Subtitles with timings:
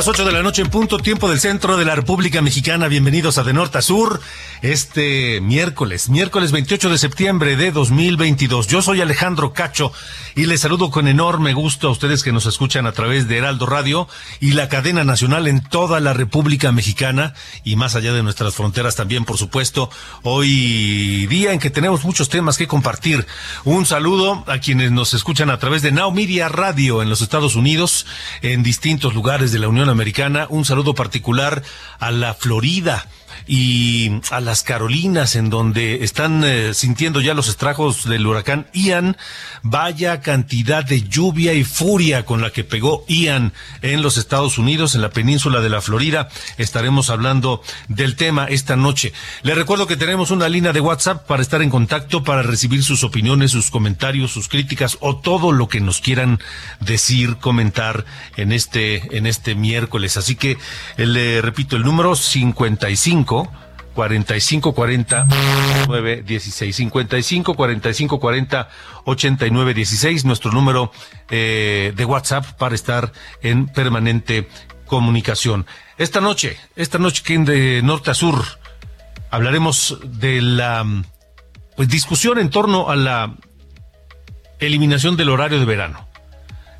[0.00, 2.88] Las 8 de la noche en punto, tiempo del centro de la República Mexicana.
[2.88, 4.22] Bienvenidos a De Norte a Sur.
[4.62, 8.66] Este miércoles, miércoles 28 de septiembre de 2022.
[8.66, 9.92] Yo soy Alejandro Cacho
[10.34, 13.66] y les saludo con enorme gusto a ustedes que nos escuchan a través de Heraldo
[13.66, 14.08] Radio
[14.40, 18.96] y la cadena nacional en toda la República Mexicana y más allá de nuestras fronteras
[18.96, 19.90] también, por supuesto.
[20.22, 23.26] Hoy día en que tenemos muchos temas que compartir.
[23.64, 26.14] Un saludo a quienes nos escuchan a través de Now
[26.48, 28.06] Radio en los Estados Unidos,
[28.40, 30.46] en distintos lugares de la Unión Americana.
[30.48, 31.62] Un saludo particular
[31.98, 33.06] a la Florida
[33.46, 39.16] y a las Carolinas, en donde están eh, sintiendo ya los estragos del huracán Ian.
[39.62, 44.94] Vaya cantidad de lluvia y furia con la que pegó Ian en los Estados Unidos,
[44.94, 46.28] en la península de la Florida.
[46.58, 49.12] Estaremos hablando del tema esta noche.
[49.42, 53.04] Les recuerdo que tenemos una línea de WhatsApp para estar en contacto, para recibir sus
[53.04, 56.38] opiniones, sus comentarios, sus críticas o todo lo que nos quieran
[56.80, 58.04] decir, comentar
[58.36, 60.16] en este, en este miércoles.
[60.16, 60.52] Así que
[60.96, 65.26] eh, le repito el número 55 45 40
[65.88, 68.68] 9 16 55 45 40
[69.04, 70.92] 89 16 nuestro número
[71.28, 74.48] eh, de WhatsApp para estar en permanente
[74.86, 75.66] comunicación.
[75.98, 78.44] Esta noche, esta noche que de norte a sur
[79.30, 80.84] hablaremos de la
[81.76, 83.36] pues discusión en torno a la
[84.58, 86.09] eliminación del horario de verano.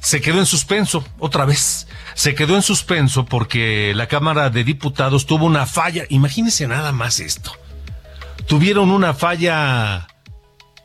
[0.00, 1.86] Se quedó en suspenso otra vez
[2.20, 6.04] se quedó en suspenso porque la Cámara de Diputados tuvo una falla.
[6.10, 7.52] Imagínense nada más esto.
[8.46, 10.06] Tuvieron una falla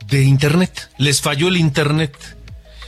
[0.08, 0.92] de Internet.
[0.98, 2.38] Les falló el Internet.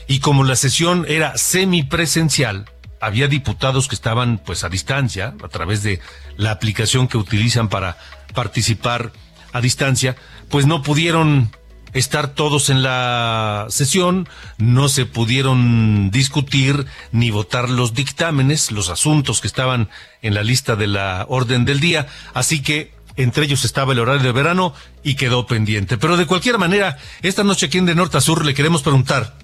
[0.08, 2.70] Y como la sesión era semipresencial,
[3.02, 6.00] había diputados que estaban pues a distancia, a través de
[6.38, 7.98] la aplicación que utilizan para
[8.34, 9.12] participar
[9.52, 10.16] a distancia,
[10.50, 11.52] pues no pudieron
[11.94, 14.28] estar todos en la sesión,
[14.58, 19.90] no se pudieron discutir ni votar los dictámenes, los asuntos que estaban
[20.22, 24.24] en la lista de la orden del día, así que entre ellos estaba el horario
[24.24, 25.97] de verano y quedó pendiente.
[25.97, 29.38] Pero de cualquier manera, esta noche aquí en De Norte a Sur le queremos preguntar,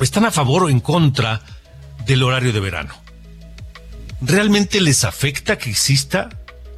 [0.00, 1.42] ¿están a favor o en contra
[2.06, 2.94] del horario de verano?
[4.20, 6.28] ¿Realmente les afecta que exista,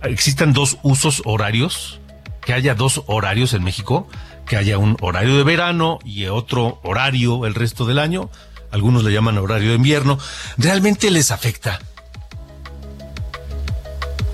[0.02, 2.00] existan dos usos horarios?
[2.40, 4.08] ¿Que haya dos horarios en México?
[4.48, 8.30] Que haya un horario de verano y otro horario el resto del año.
[8.70, 10.18] Algunos le llaman horario de invierno.
[10.56, 11.80] ¿Realmente les afecta?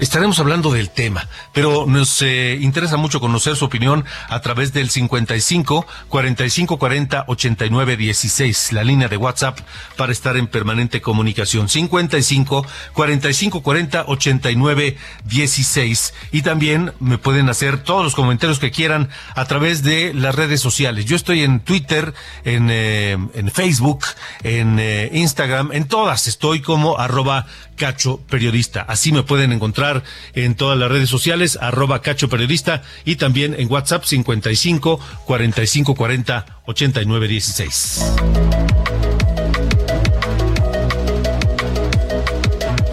[0.04, 4.90] Estaremos hablando del tema, pero nos eh, interesa mucho conocer su opinión a través del
[4.90, 9.58] 55 45 40 89 16, la línea de WhatsApp
[9.96, 11.70] para estar en permanente comunicación.
[11.70, 16.14] 55 45 40 89 16.
[16.32, 20.60] Y también me pueden hacer todos los comentarios que quieran a través de las redes
[20.60, 21.06] sociales.
[21.06, 22.12] Yo estoy en Twitter,
[22.44, 24.04] en, eh, en Facebook,
[24.42, 28.82] en eh, Instagram, en todas estoy como arroba cacho periodista.
[28.82, 30.02] Así me pueden encontrar
[30.34, 36.46] en todas las redes sociales, arroba cacho periodista y también en WhatsApp 55 45 40
[36.66, 38.00] 89 16.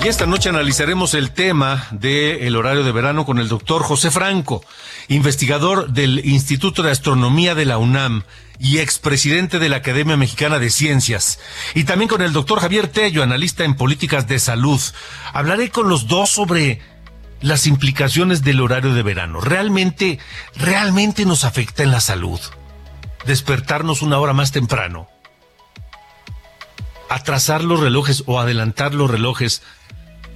[0.03, 4.65] Y esta noche analizaremos el tema del horario de verano con el doctor José Franco,
[5.11, 8.23] investigador del Instituto de Astronomía de la UNAM
[8.59, 11.37] y expresidente de la Academia Mexicana de Ciencias.
[11.75, 14.79] Y también con el doctor Javier Tello, analista en políticas de salud.
[15.33, 16.79] Hablaré con los dos sobre
[17.41, 19.41] las implicaciones del horario de verano.
[19.41, 20.17] ¿Realmente,
[20.55, 22.39] realmente nos afecta en la salud?
[23.25, 25.09] Despertarnos una hora más temprano.
[27.09, 29.61] Atrasar los relojes o adelantar los relojes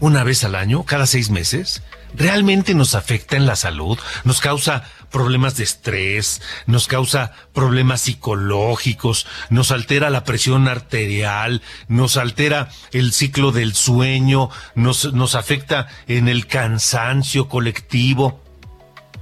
[0.02, 1.82] una vez al año, cada seis meses,
[2.16, 9.28] realmente nos afecta en la salud, nos causa problemas de estrés, nos causa problemas psicológicos,
[9.50, 16.28] nos altera la presión arterial, nos altera el ciclo del sueño, nos, nos afecta en
[16.28, 18.44] el cansancio colectivo.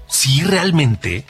[0.08, 1.26] Sí, realmente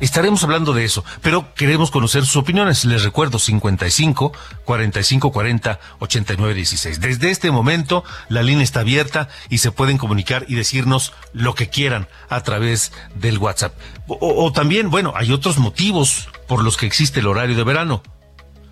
[0.00, 2.86] Estaremos hablando de eso, pero queremos conocer sus opiniones.
[2.86, 4.32] Les recuerdo 55
[4.64, 7.00] 45 40 89 16.
[7.00, 11.68] Desde este momento la línea está abierta y se pueden comunicar y decirnos lo que
[11.68, 13.74] quieran a través del WhatsApp.
[14.08, 18.02] O, o también, bueno, hay otros motivos por los que existe el horario de verano.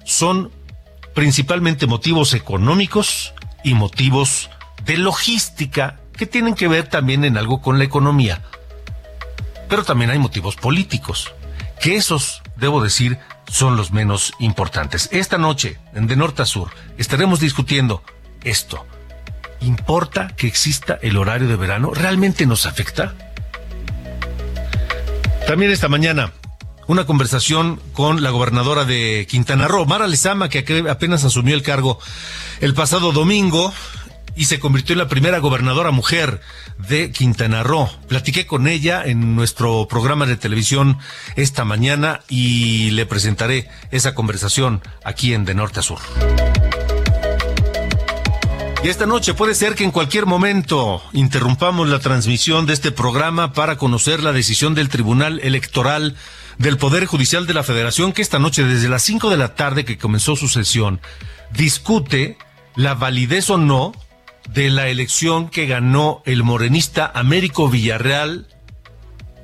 [0.04, 0.50] Son
[1.14, 3.34] principalmente motivos económicos
[3.64, 4.48] y motivos
[4.84, 8.42] de logística que tienen que ver también en algo con la economía.
[9.68, 11.32] Pero también hay motivos políticos,
[11.80, 13.18] que esos, debo decir,
[13.50, 15.08] son los menos importantes.
[15.12, 18.02] Esta noche, en De Norte a Sur, estaremos discutiendo
[18.42, 18.86] esto.
[19.60, 21.92] ¿Importa que exista el horario de verano?
[21.92, 23.14] ¿Realmente nos afecta?
[25.46, 26.32] También esta mañana,
[26.86, 31.98] una conversación con la gobernadora de Quintana Roo, Mara Lezama, que apenas asumió el cargo
[32.60, 33.72] el pasado domingo
[34.38, 36.40] y se convirtió en la primera gobernadora mujer
[36.88, 37.90] de Quintana Roo.
[38.06, 40.98] Platiqué con ella en nuestro programa de televisión
[41.34, 45.98] esta mañana y le presentaré esa conversación aquí en De Norte a Sur.
[48.84, 53.52] Y esta noche puede ser que en cualquier momento interrumpamos la transmisión de este programa
[53.52, 56.14] para conocer la decisión del Tribunal Electoral
[56.58, 59.84] del Poder Judicial de la Federación que esta noche desde las 5 de la tarde
[59.84, 61.00] que comenzó su sesión
[61.50, 62.38] discute
[62.76, 63.92] la validez o no
[64.52, 68.48] de la elección que ganó el morenista Américo Villarreal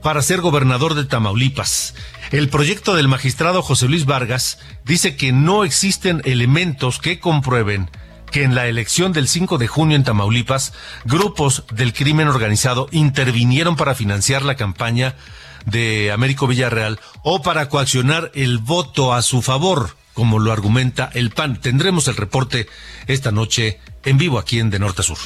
[0.03, 1.95] para ser gobernador de Tamaulipas.
[2.31, 7.91] El proyecto del magistrado José Luis Vargas dice que no existen elementos que comprueben
[8.31, 10.73] que en la elección del 5 de junio en Tamaulipas,
[11.05, 15.15] grupos del crimen organizado intervinieron para financiar la campaña
[15.67, 21.31] de Américo Villarreal o para coaccionar el voto a su favor, como lo argumenta el
[21.31, 21.61] PAN.
[21.61, 22.67] Tendremos el reporte
[23.07, 25.19] esta noche en vivo aquí en De Norte a Sur.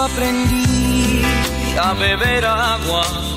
[0.00, 0.59] Aprendí
[1.80, 3.30] a beber agua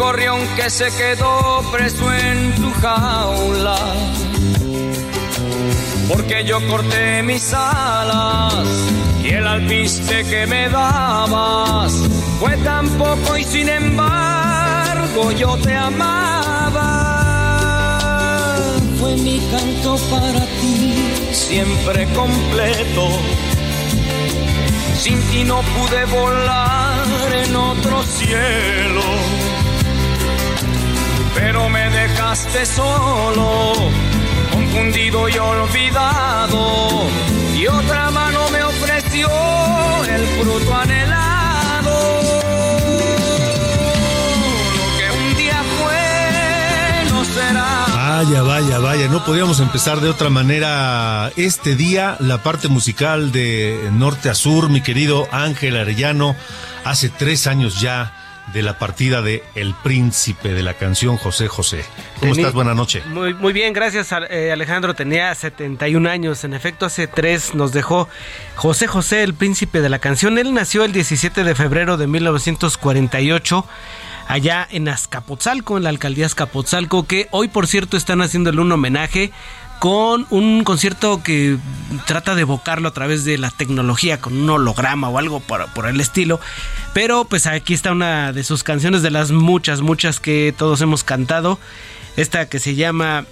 [0.00, 3.78] gorrión que se quedó preso en tu jaula.
[6.08, 8.54] Porque yo corté mis alas
[9.22, 11.92] y el alpiste que me dabas
[12.40, 16.86] fue tan poco y sin embargo yo te amaba.
[18.98, 20.94] Fue mi canto para ti,
[21.32, 23.49] siempre completo.
[25.00, 29.00] Sin ti no pude volar en otro cielo.
[31.34, 33.72] Pero me dejaste solo,
[34.52, 37.06] confundido y olvidado,
[37.56, 38.09] y otra
[48.62, 54.28] Vaya, vaya, no podíamos empezar de otra manera este día, la parte musical de norte
[54.28, 56.36] a sur, mi querido Ángel Arellano,
[56.84, 58.12] hace tres años ya
[58.52, 61.86] de la partida de El Príncipe de la canción José José.
[62.20, 62.52] ¿Cómo estás?
[62.52, 63.06] Buenas noches.
[63.06, 64.92] Muy, muy bien, gracias eh, Alejandro.
[64.92, 66.44] Tenía 71 años.
[66.44, 68.10] En efecto, hace tres nos dejó
[68.56, 70.36] José José, el Príncipe de la canción.
[70.36, 73.64] Él nació el 17 de febrero de 1948
[74.30, 79.32] allá en Azcapotzalco, en la alcaldía Azcapotzalco, que hoy por cierto están haciéndole un homenaje
[79.80, 81.56] con un concierto que
[82.06, 85.88] trata de evocarlo a través de la tecnología, con un holograma o algo por, por,
[85.88, 86.38] el estilo.
[86.92, 91.02] Pero pues aquí está una de sus canciones, de las muchas, muchas que todos hemos
[91.02, 91.58] cantado.
[92.16, 93.24] Esta que se llama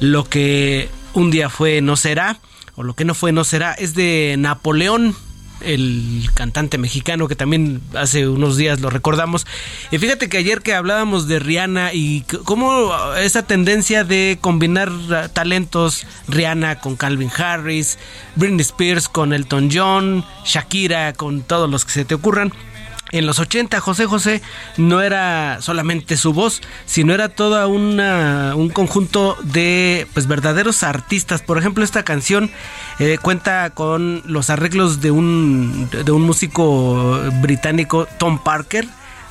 [0.00, 2.38] Lo que un día fue no será,
[2.76, 5.16] o lo que no fue no será, es de Napoleón
[5.60, 9.46] el cantante mexicano que también hace unos días lo recordamos.
[9.90, 14.90] Y fíjate que ayer que hablábamos de Rihanna y cómo esa tendencia de combinar
[15.32, 17.98] talentos, Rihanna con Calvin Harris,
[18.36, 22.52] Britney Spears con Elton John, Shakira con todos los que se te ocurran,
[23.12, 24.42] en los 80 José José
[24.76, 31.42] no era solamente su voz, sino era toda un conjunto de pues verdaderos artistas.
[31.42, 32.50] Por ejemplo, esta canción
[32.98, 38.86] eh, cuenta con los arreglos de un de un músico británico Tom Parker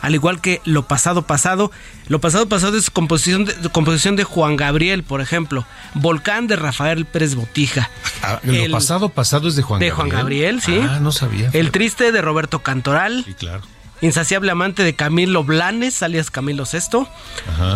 [0.08, 1.70] al igual que Lo pasado pasado.
[2.08, 5.66] Lo pasado pasado es composición de, composición de Juan Gabriel, por ejemplo.
[5.96, 7.90] Volcán de Rafael Pérez Botija.
[8.24, 10.08] Ah, lo pasado pasado es de Juan de Gabriel.
[10.08, 10.80] De Juan Gabriel, sí.
[10.82, 11.50] Ah, no sabía.
[11.52, 13.24] El triste de Roberto Cantoral.
[13.26, 13.64] Sí, claro.
[14.00, 17.08] Insaciable amante de Camilo Blanes, alias Camilo VI.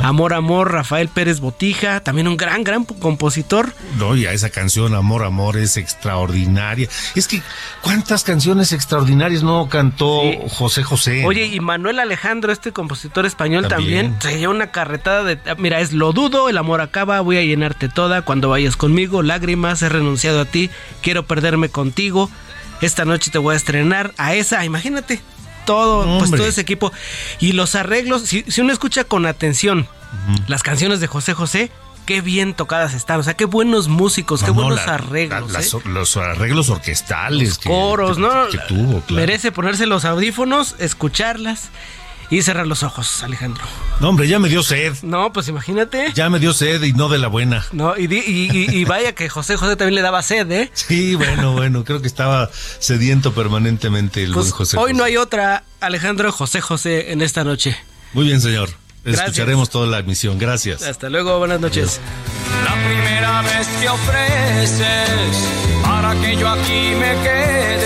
[0.03, 3.73] Amor, amor, Rafael Pérez Botija, también un gran, gran compositor.
[3.97, 6.87] No, ya esa canción, Amor, amor, es extraordinaria.
[7.15, 7.41] Es que,
[7.81, 11.25] ¿cuántas canciones extraordinarias no cantó José José?
[11.25, 15.39] Oye, y Manuel Alejandro, este compositor español también, se lleva una carretada de.
[15.57, 19.81] Mira, es Lo dudo, el amor acaba, voy a llenarte toda, cuando vayas conmigo, lágrimas,
[19.81, 20.69] he renunciado a ti,
[21.01, 22.29] quiero perderme contigo.
[22.81, 25.21] Esta noche te voy a estrenar a esa, imagínate,
[25.65, 26.91] todo, pues todo ese equipo.
[27.39, 29.87] Y los arreglos, si, uno escucha con atención
[30.47, 31.71] las canciones de José José,
[32.05, 35.73] qué bien tocadas están, o sea, qué buenos músicos, qué buenos arreglos.
[35.73, 35.79] ¿eh?
[35.85, 38.47] Los arreglos orquestales, coros, ¿no?
[38.67, 41.69] tuvo, Merece ponerse los audífonos, escucharlas
[42.31, 43.63] y cerrar los ojos, Alejandro.
[43.99, 44.95] No, hombre, ya me dio sed.
[45.03, 46.11] No, pues imagínate.
[46.15, 47.65] Ya me dio sed y no de la buena.
[47.73, 50.71] No, y, y, vaya que José José también le daba sed, ¿eh?
[50.73, 54.77] Sí, bueno, bueno, creo que estaba sediento permanentemente el buen pues, José.
[54.77, 57.77] Hoy no hay otra, Alejandro José José, en esta noche.
[58.13, 58.69] Muy bien, señor.
[59.03, 60.37] Escucharemos toda la emisión.
[60.39, 60.83] Gracias.
[60.83, 61.99] Hasta luego, buenas noches.
[62.63, 64.81] La primera vez que ofreces
[65.83, 67.80] para que yo aquí me quede,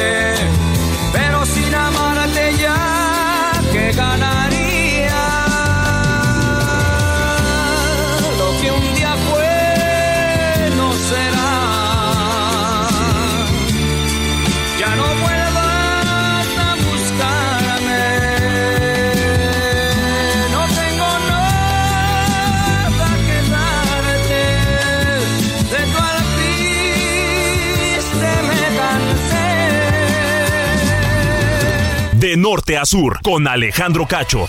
[32.68, 34.46] norte con Alejandro Cacho.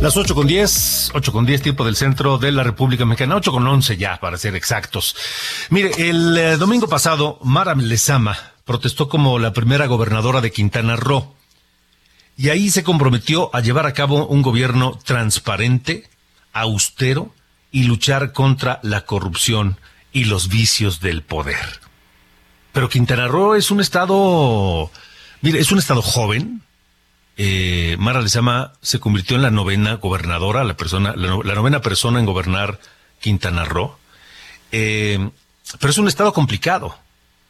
[0.00, 3.52] Las 8 con 10, 8 con 10 tiempo del centro de la República Mexicana, 8
[3.52, 5.16] con 11 ya, para ser exactos.
[5.70, 11.34] Mire, el eh, domingo pasado, Mara Lezama protestó como la primera gobernadora de Quintana Roo.
[12.36, 16.08] Y ahí se comprometió a llevar a cabo un gobierno transparente,
[16.52, 17.32] austero
[17.70, 19.78] y luchar contra la corrupción
[20.12, 21.80] y los vicios del poder.
[22.72, 24.90] Pero Quintana Roo es un estado
[25.44, 26.62] Mire, es un estado joven.
[27.36, 32.24] Eh, Mara Lezama se convirtió en la novena gobernadora, la persona, la, novena persona en
[32.24, 32.80] gobernar
[33.20, 33.98] Quintana Roo.
[34.72, 35.28] Eh,
[35.78, 36.98] pero es un estado complicado,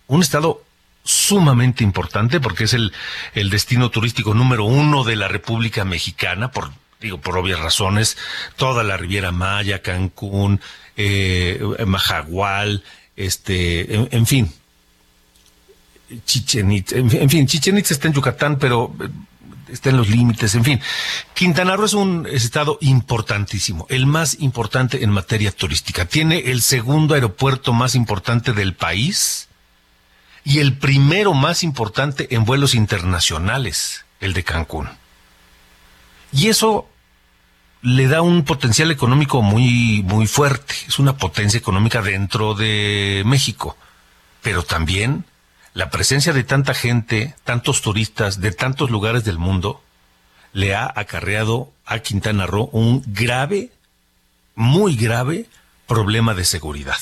[0.08, 0.64] un estado
[1.04, 2.92] sumamente importante porque es el,
[3.48, 8.18] destino turístico número uno de la República Mexicana, por, digo, por obvias razones,
[8.56, 10.60] toda la Riviera Maya, Cancún,
[10.96, 12.82] eh, Majagual,
[13.14, 14.52] este, en fin,
[16.24, 19.08] Chichen Itza, en fin, Chichen Itza está en Yucatán, pero eh,
[19.72, 20.80] está en los límites, en fin.
[21.34, 26.04] Quintana Roo es un estado importantísimo, el más importante en materia turística.
[26.06, 29.48] Tiene el segundo aeropuerto más importante del país
[30.44, 34.88] y el primero más importante en vuelos internacionales, el de Cancún.
[36.32, 36.88] Y eso
[37.80, 40.74] le da un potencial económico muy, muy fuerte.
[40.88, 43.76] Es una potencia económica dentro de México,
[44.42, 45.24] pero también
[45.74, 49.82] la presencia de tanta gente, tantos turistas de tantos lugares del mundo,
[50.52, 53.70] le ha acarreado a Quintana Roo un grave,
[54.54, 55.46] muy grave
[55.88, 56.96] problema de seguridad.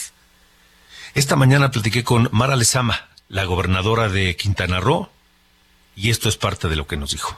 [1.14, 5.10] Esta mañana platiqué con Mara Lezama, la gobernadora de Quintana Roo,
[5.94, 7.36] y esto es parte de lo que nos dijo.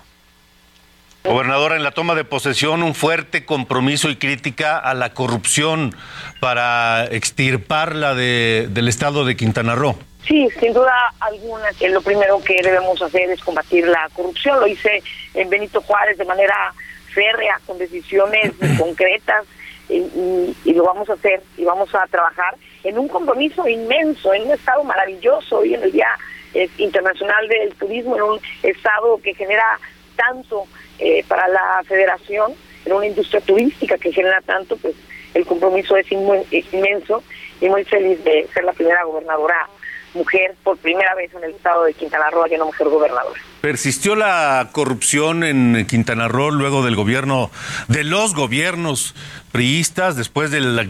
[1.24, 5.96] Gobernadora, en la toma de posesión un fuerte compromiso y crítica a la corrupción
[6.38, 9.98] para extirparla del estado de Quintana Roo.
[10.26, 14.58] Sí, sin duda alguna que lo primero que debemos hacer es combatir la corrupción.
[14.58, 15.02] Lo hice
[15.34, 16.72] en Benito Juárez de manera
[17.12, 19.44] férrea, con decisiones concretas,
[19.88, 24.52] y, lo vamos a hacer y vamos a trabajar en un compromiso inmenso, en un
[24.52, 26.08] estado maravilloso, hoy en el Día
[26.54, 29.78] eh, Internacional del Turismo, en un estado que genera
[30.16, 30.66] tanto
[30.98, 32.54] eh, para la federación,
[32.86, 34.94] en una industria turística que genera tanto, pues
[35.34, 37.22] el compromiso es inmenso
[37.60, 39.68] y muy feliz de ser la primera gobernadora
[40.14, 43.40] mujer por primera vez en el estado de Quintana Roo, hay una mujer gobernadora.
[43.60, 47.50] ¿Persistió la corrupción en Quintana Roo luego del gobierno,
[47.88, 49.14] de los gobiernos
[49.52, 50.88] priistas, después del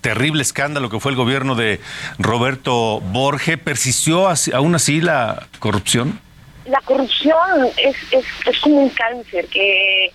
[0.00, 1.80] terrible escándalo que fue el gobierno de
[2.18, 3.58] Roberto Borge?
[3.58, 6.20] ¿Persistió aún así la corrupción?
[6.66, 10.12] La corrupción es, es, es como un cáncer que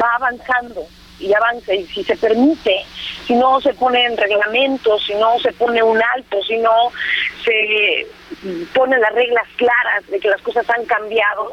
[0.00, 0.86] va avanzando
[1.18, 2.84] y avanza y si se permite,
[3.26, 6.92] si no se ponen reglamentos, si no se pone un alto, si no
[7.44, 8.06] se
[8.74, 11.52] ponen las reglas claras de que las cosas han cambiado,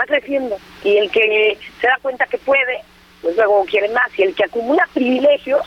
[0.00, 2.80] va creciendo y el que se da cuenta que puede,
[3.22, 5.66] pues luego quiere más y el que acumula privilegios,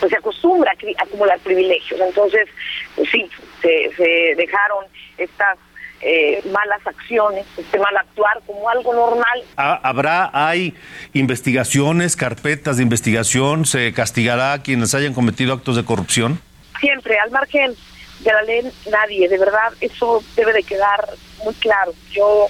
[0.00, 2.00] pues se acostumbra a acumular privilegios.
[2.00, 2.48] Entonces,
[2.96, 3.28] pues sí,
[3.62, 4.84] se, se dejaron
[5.18, 5.58] estas
[6.06, 9.42] eh, malas acciones, este mal actuar como algo normal.
[9.56, 10.74] ¿Habrá, hay
[11.14, 13.64] investigaciones, carpetas de investigación?
[13.64, 16.38] ¿Se castigará a quienes hayan cometido actos de corrupción?
[16.78, 17.74] Siempre, al margen
[18.20, 21.08] de la ley, nadie, de verdad, eso debe de quedar
[21.42, 21.94] muy claro.
[22.10, 22.48] Yo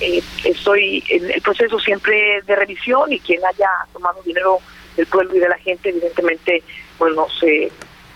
[0.00, 4.60] eh, estoy en el proceso siempre de revisión y quien haya tomado dinero
[4.96, 6.62] del pueblo y de la gente, evidentemente,
[7.00, 7.72] bueno, se,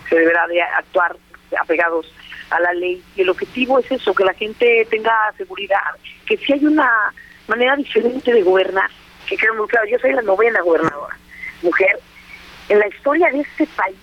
[0.08, 1.16] se deberá de actuar
[1.60, 2.06] apegados
[2.50, 3.02] a la ley.
[3.16, 5.94] Y el objetivo es eso, que la gente tenga seguridad,
[6.26, 6.90] que si hay una
[7.46, 8.90] manera diferente de gobernar,
[9.26, 11.16] que quede muy claro, yo soy la novena gobernadora,
[11.62, 11.98] mujer,
[12.68, 13.96] en la historia de este país.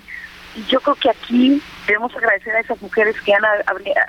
[0.55, 3.43] Y yo creo que aquí debemos agradecer a esas mujeres que han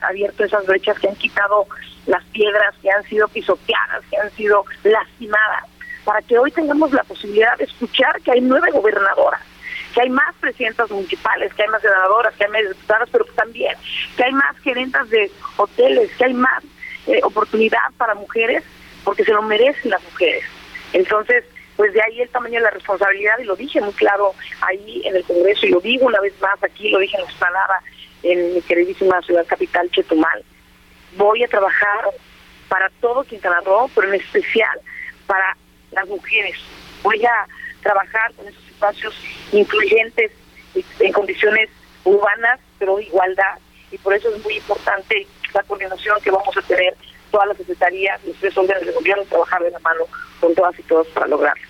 [0.03, 1.67] abierto esas brechas, que han quitado
[2.07, 5.65] las piedras, que han sido pisoteadas, que han sido lastimadas,
[6.05, 9.41] para que hoy tengamos la posibilidad de escuchar que hay nueve gobernadoras
[9.97, 13.75] que hay más presidentas municipales, que hay más senadoras, que hay más diputadas, pero también
[14.15, 16.63] que hay más gerentas de hoteles, que hay más
[17.07, 18.63] eh, oportunidad para mujeres,
[19.05, 20.45] porque se lo merecen las mujeres.
[20.93, 21.45] Entonces,
[21.77, 25.17] pues de ahí el tamaño de la responsabilidad, y lo dije muy claro ahí en
[25.17, 27.81] el Congreso, y lo digo una vez más aquí, lo dije en Explanada,
[28.23, 30.45] en mi queridísima ciudad capital, Chetumal.
[31.17, 32.05] Voy a trabajar
[32.69, 34.79] para todo Quintana Roo, pero en especial
[35.27, 35.57] para
[35.93, 36.59] las mujeres.
[37.03, 37.47] Voy a
[37.83, 39.15] trabajar con esos espacios
[39.53, 40.31] incluyentes
[41.01, 41.71] en condiciones
[42.05, 43.59] urbanas, pero de igualdad.
[43.91, 46.95] Y por eso es muy importante la coordinación que vamos a tener
[47.31, 50.05] todas las secretarías, los tres órdenes de gobierno, trabajar de la mano
[50.41, 51.63] con todas y todos para lograrlo.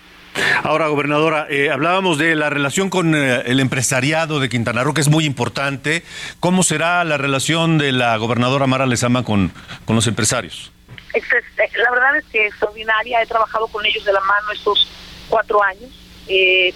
[0.63, 5.01] Ahora, gobernadora, eh, hablábamos de la relación con eh, el empresariado de Quintana Roo, que
[5.01, 6.03] es muy importante.
[6.39, 9.51] ¿Cómo será la relación de la gobernadora Mara Lezama con,
[9.85, 10.71] con los empresarios?
[11.13, 11.21] Eh,
[11.83, 13.21] la verdad es que extraordinaria.
[13.21, 14.87] He trabajado con ellos de la mano estos
[15.29, 15.89] cuatro años.
[16.27, 16.73] Eh,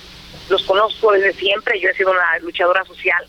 [0.50, 3.25] los conozco desde siempre, yo he sido una luchadora social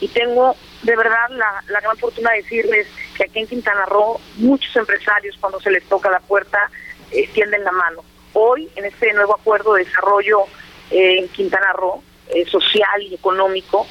[0.00, 4.74] y tengo de verdad la, gran fortuna de decirles que aquí en Quintana Roo muchos
[4.76, 6.70] empresarios cuando se les toca la puerta
[7.10, 8.02] eh, tienden la mano.
[8.32, 10.44] Hoy en este nuevo acuerdo de desarrollo
[10.90, 13.86] eh, en Quintana Roo, eh, social y económico,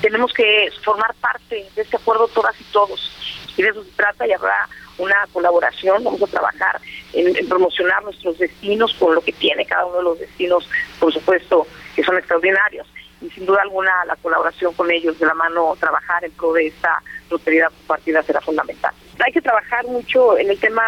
[0.00, 3.10] tenemos que formar parte de este acuerdo todas y todos.
[3.56, 4.68] Y de eso se trata y habrá
[5.00, 6.80] una colaboración, vamos a trabajar
[7.12, 11.66] en, promocionar nuestros destinos con lo que tiene cada uno de los destinos, por supuesto,
[11.94, 12.86] que son extraordinarios.
[13.20, 16.68] Y sin duda alguna la colaboración con ellos de la mano, trabajar en pro de
[16.68, 18.92] esta prosperidad compartida será fundamental.
[19.24, 20.82] Hay que trabajar mucho en el tema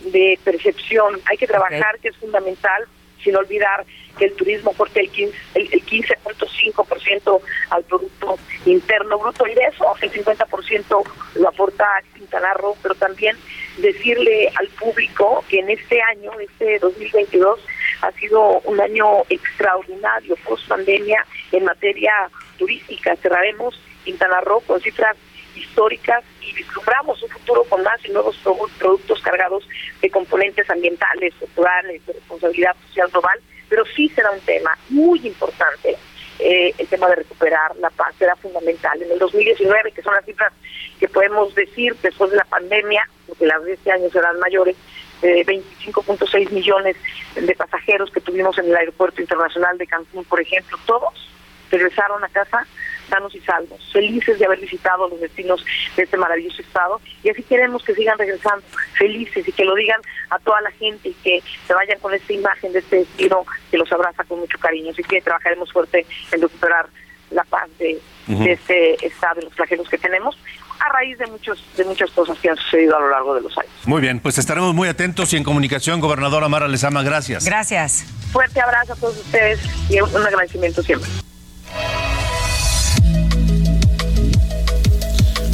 [0.00, 2.86] de percepción, hay que trabajar que es fundamental,
[3.22, 3.84] sin olvidar
[4.18, 9.84] que el turismo aporta el 15.5% el, 15.5% al Producto Interno Bruto y de eso
[10.00, 11.04] el 50%
[11.36, 13.36] lo aporta Quintana Roo, pero también
[13.78, 17.60] decirle al público que en este año, este 2022,
[18.02, 22.12] ha sido un año extraordinario post pandemia en materia
[22.58, 23.16] turística.
[23.16, 25.16] Cerraremos Quintana Roo con cifras
[25.54, 28.36] históricas y vislumbramos un futuro con más y nuevos
[28.78, 29.68] productos cargados
[30.00, 35.96] de componentes ambientales, culturales, de responsabilidad social global, pero sí será un tema muy importante.
[36.38, 39.00] Eh, el tema de recuperar la paz será fundamental.
[39.00, 40.52] En el 2019, que son las cifras
[40.98, 44.76] que podemos decir después de la pandemia, porque las de este año serán mayores,
[45.22, 46.96] eh, 25.6 millones
[47.36, 51.30] de pasajeros que tuvimos en el Aeropuerto Internacional de Cancún, por ejemplo, todos
[51.70, 52.66] regresaron a casa
[53.12, 55.62] sanos y salvos, felices de haber visitado los destinos
[55.96, 58.64] de este maravilloso estado y así queremos que sigan regresando
[58.96, 62.32] felices y que lo digan a toda la gente y que se vayan con esta
[62.32, 64.92] imagen de este destino que los abraza con mucho cariño.
[64.92, 66.86] Así que trabajaremos fuerte en recuperar
[67.30, 70.38] la paz de, este estado y los flagelos que tenemos
[70.78, 73.56] a raíz de muchos de muchas cosas que han sucedido a lo largo de los
[73.58, 73.70] años.
[73.84, 77.44] Muy bien, pues estaremos muy atentos y en comunicación, gobernadora Mara Lezama, gracias.
[77.44, 78.04] Gracias.
[78.32, 81.10] Fuerte abrazo a todos ustedes y un agradecimiento siempre.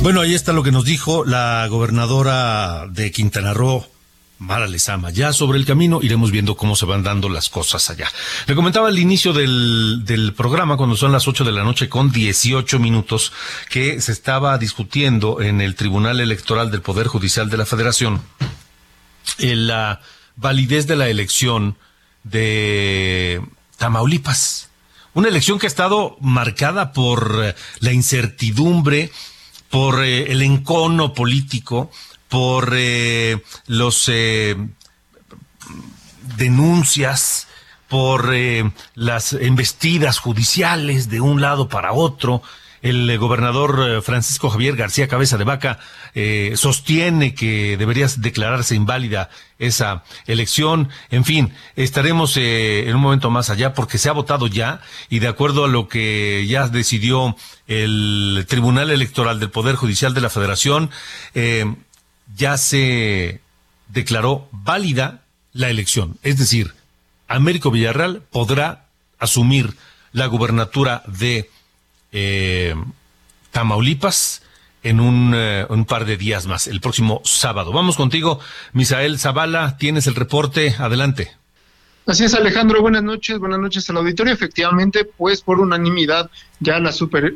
[0.03, 3.85] Bueno, ahí está lo que nos dijo la gobernadora de Quintana Roo,
[4.39, 5.11] Mara Lezama.
[5.11, 8.09] Ya sobre el camino iremos viendo cómo se van dando las cosas allá.
[8.47, 12.79] Le comentaba al inicio del, programa, cuando son las 8 de la noche con 18
[12.79, 13.33] minutos,
[13.69, 18.23] que se estaba discutiendo en el Tribunal Electoral del Poder Judicial de la Federación
[19.39, 20.01] la
[20.37, 21.77] validez de la elección
[22.25, 23.43] de
[23.77, 24.69] Tamaulipas.
[25.15, 29.11] Una elección que ha estado marcada por la incertidumbre,
[29.71, 31.91] por eh, el encono político,
[32.29, 34.57] por eh, los eh,
[36.37, 37.49] denuncias,
[37.89, 38.35] por
[38.95, 42.43] las embestidas judiciales de un lado para otro,
[42.83, 45.79] el gobernador eh, Francisco Javier García Cabeza de Vaca
[46.15, 50.89] eh, sostiene que debería declararse inválida esa elección.
[51.11, 55.19] En fin, estaremos eh, en un momento más allá porque se ha votado ya y
[55.19, 57.37] de acuerdo a lo que ya decidió
[57.67, 60.91] el Tribunal Electoral del Poder Judicial de la Federación,
[62.35, 63.41] ya se
[63.89, 66.19] declaró válida la elección.
[66.23, 66.75] Es decir,
[67.27, 68.87] Américo Villarreal podrá
[69.19, 69.75] asumir
[70.13, 71.51] la gubernatura de
[72.13, 72.75] eh,
[73.51, 74.43] Tamaulipas
[74.83, 77.73] en un, eh, un, par de días más, el próximo sábado.
[77.73, 78.41] Vamos contigo,
[78.73, 81.37] Misael Zavala, tienes el reporte, adelante.
[82.07, 84.33] Así es, Alejandro, buenas noches, buenas noches al auditorio.
[84.33, 86.93] Efectivamente, pues por unanimidad ya la,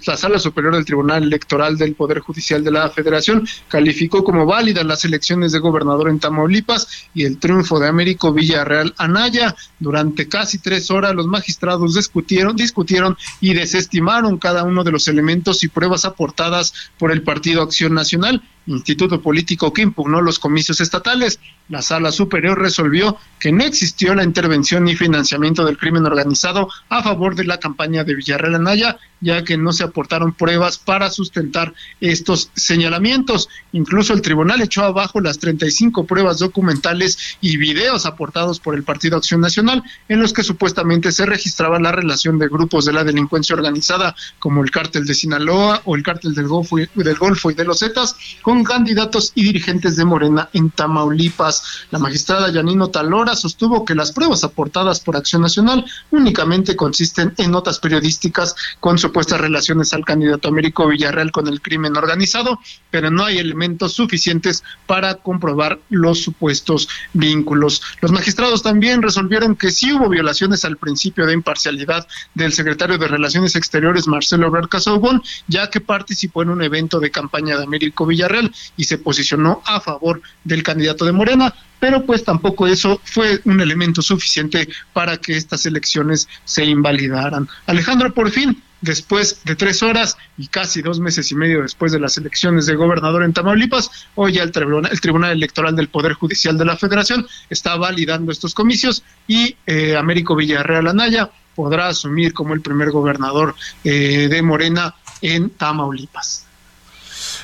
[0.06, 4.84] la Sala Superior del Tribunal Electoral del Poder Judicial de la Federación calificó como válidas
[4.84, 9.54] las elecciones de gobernador en Tamaulipas y el triunfo de Américo Villarreal Anaya.
[9.78, 15.62] Durante casi tres horas los magistrados discutieron, discutieron y desestimaron cada uno de los elementos
[15.62, 21.40] y pruebas aportadas por el Partido Acción Nacional, instituto político que impugnó los comicios estatales.
[21.68, 27.02] La Sala Superior resolvió que no existió la intervención ni financiamiento del crimen organizado a
[27.02, 31.72] favor de la campaña de Villarreal Anaya ya que no se aportaron pruebas para sustentar
[32.00, 33.48] estos señalamientos.
[33.72, 39.16] Incluso el tribunal echó abajo las 35 pruebas documentales y videos aportados por el Partido
[39.16, 43.54] Acción Nacional, en los que supuestamente se registraba la relación de grupos de la delincuencia
[43.54, 47.54] organizada, como el cártel de Sinaloa o el cártel del Golfo y, del Golfo y
[47.54, 51.86] de los Zetas, con candidatos y dirigentes de Morena en Tamaulipas.
[51.90, 57.50] La magistrada Yanino Talora sostuvo que las pruebas aportadas por Acción Nacional únicamente consisten en
[57.50, 62.58] notas periodísticas con su supuestas relaciones al candidato Américo Villarreal con el crimen organizado,
[62.90, 67.82] pero no hay elementos suficientes para comprobar los supuestos vínculos.
[68.00, 73.06] Los magistrados también resolvieron que sí hubo violaciones al principio de imparcialidad del secretario de
[73.06, 78.06] Relaciones Exteriores, Marcelo Ebrard Casaubon, ya que participó en un evento de campaña de Américo
[78.06, 83.42] Villarreal y se posicionó a favor del candidato de Morena, pero pues tampoco eso fue
[83.44, 87.46] un elemento suficiente para que estas elecciones se invalidaran.
[87.66, 92.00] Alejandro, por fin, después de tres horas y casi dos meses y medio después de
[92.00, 96.12] las elecciones de gobernador en Tamaulipas, hoy ya el Tribunal, el Tribunal Electoral del Poder
[96.12, 102.34] Judicial de la Federación está validando estos comicios y eh, Américo Villarreal Anaya podrá asumir
[102.34, 106.46] como el primer gobernador eh, de Morena en Tamaulipas.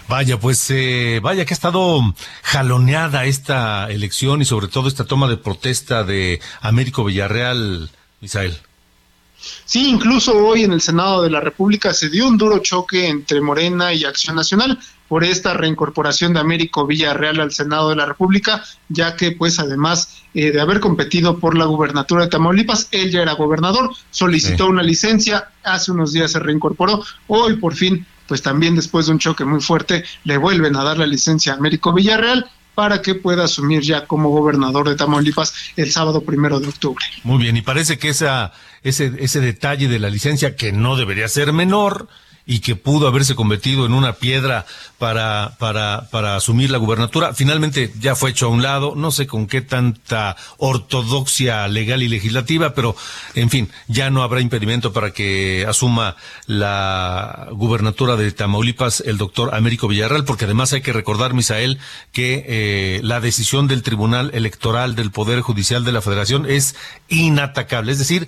[0.09, 2.01] Vaya, pues eh, vaya que ha estado
[2.43, 8.59] jaloneada esta elección y sobre todo esta toma de protesta de Américo Villarreal, Misael.
[9.65, 13.41] Sí, incluso hoy en el Senado de la República se dio un duro choque entre
[13.41, 18.63] Morena y Acción Nacional por esta reincorporación de Américo Villarreal al Senado de la República,
[18.89, 23.23] ya que pues además eh, de haber competido por la gubernatura de Tamaulipas, él ya
[23.23, 28.77] era gobernador, solicitó una licencia, hace unos días se reincorporó, hoy por fin pues también
[28.77, 32.47] después de un choque muy fuerte le vuelven a dar la licencia a Américo Villarreal
[32.79, 37.05] para que pueda asumir ya como gobernador de Tamaulipas el sábado primero de octubre.
[37.25, 38.53] Muy bien, y parece que esa,
[38.85, 42.07] ese, ese detalle de la licencia, que no debería ser menor,
[42.51, 44.65] y que pudo haberse convertido en una piedra
[44.97, 47.35] para, para, para asumir la gubernatura.
[47.35, 52.09] Finalmente ya fue hecho a un lado, no sé con qué tanta ortodoxia legal y
[52.09, 52.97] legislativa, pero
[53.35, 59.55] en fin, ya no habrá impedimento para que asuma la gubernatura de Tamaulipas el doctor
[59.55, 61.79] Américo Villarreal, porque además hay que recordar, Misael,
[62.13, 66.77] que eh, la decisión del Tribunal Electoral del Poder Judicial de la Federación es
[67.09, 68.27] inatacable, es decir,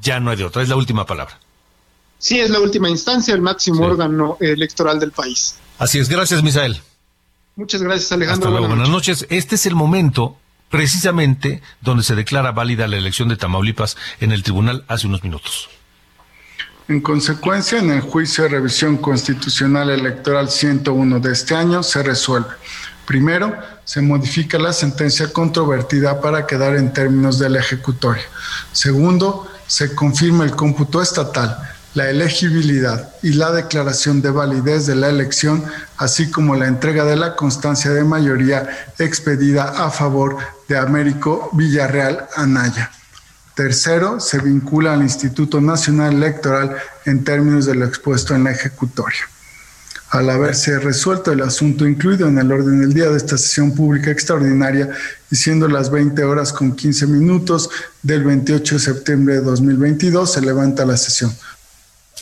[0.00, 1.41] ya no hay de otra, es la última palabra.
[2.22, 5.56] Sí, es la última instancia, el máximo órgano electoral del país.
[5.76, 6.80] Así es, gracias Misael.
[7.56, 8.46] Muchas gracias Alejandro.
[8.46, 9.26] Hasta luego, buenas, noches.
[9.28, 10.36] Este es el momento
[10.70, 15.68] precisamente donde se declara válida la elección de Tamaulipas en el tribunal hace unos minutos.
[16.86, 22.50] En consecuencia, en el juicio de revisión constitucional electoral 101 de este año se resuelve.
[23.04, 23.52] Primero,
[23.84, 28.22] se modifica la sentencia controvertida para quedar en términos de la ejecutoria.
[28.70, 35.08] Segundo, se confirma el cómputo estatal la elegibilidad y la declaración de validez de la
[35.08, 35.64] elección,
[35.98, 42.26] así como la entrega de la constancia de mayoría expedida a favor de Américo Villarreal
[42.36, 42.90] Anaya.
[43.54, 46.74] Tercero, se vincula al Instituto Nacional Electoral
[47.04, 49.28] en términos de lo expuesto en la ejecutoria.
[50.08, 54.10] Al haberse resuelto el asunto incluido en el orden del día de esta sesión pública
[54.10, 54.90] extraordinaria
[55.30, 57.70] y siendo las 20 horas con 15 minutos
[58.02, 61.34] del 28 de septiembre de 2022, se levanta la sesión.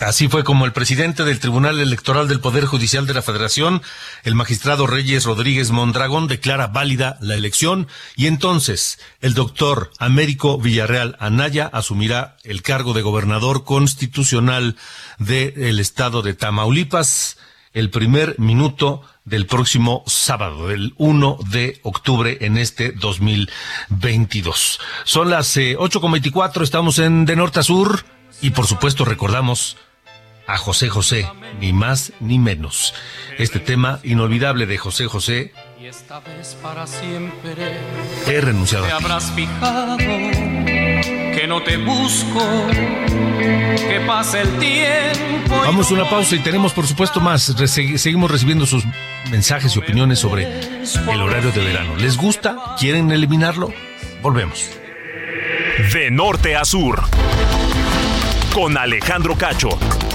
[0.00, 3.82] Así fue como el presidente del Tribunal Electoral del Poder Judicial de la Federación,
[4.24, 7.86] el magistrado Reyes Rodríguez Mondragón, declara válida la elección
[8.16, 14.76] y entonces el doctor Américo Villarreal Anaya asumirá el cargo de gobernador constitucional
[15.18, 17.36] del estado de Tamaulipas
[17.74, 24.80] el primer minuto del próximo sábado, del 1 de octubre en este 2022.
[25.04, 28.02] Son las 8.24, eh, estamos en De Norte a Sur
[28.40, 29.76] y por supuesto recordamos
[30.50, 31.28] a José José,
[31.60, 32.92] ni más ni menos.
[33.38, 35.52] Este tema inolvidable de José José.
[35.80, 37.78] Y esta vez para siempre.
[38.26, 38.86] He renunciado.
[38.86, 45.54] Te habrás fijado que no te busco, que pase el tiempo.
[45.64, 47.42] Vamos a una pausa y tenemos por supuesto más.
[47.42, 48.84] seguimos recibiendo sus
[49.30, 50.48] mensajes y opiniones sobre
[51.12, 51.94] el horario de verano.
[51.96, 52.74] ¿Les gusta?
[52.76, 53.72] ¿Quieren eliminarlo?
[54.20, 54.68] Volvemos.
[55.92, 57.04] De norte a sur.
[58.52, 59.78] Con Alejandro Cacho.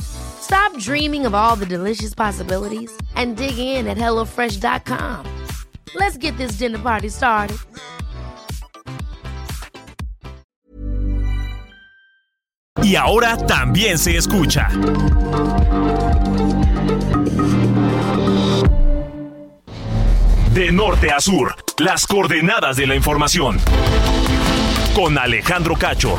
[0.00, 5.26] Stop dreaming of all the delicious possibilities and dig in at HelloFresh.com.
[5.94, 7.58] Let's get this dinner party started.
[12.82, 14.68] Y ahora también se escucha.
[20.54, 23.58] De norte a sur, las coordenadas de la información.
[24.94, 26.18] Con Alejandro Cacho.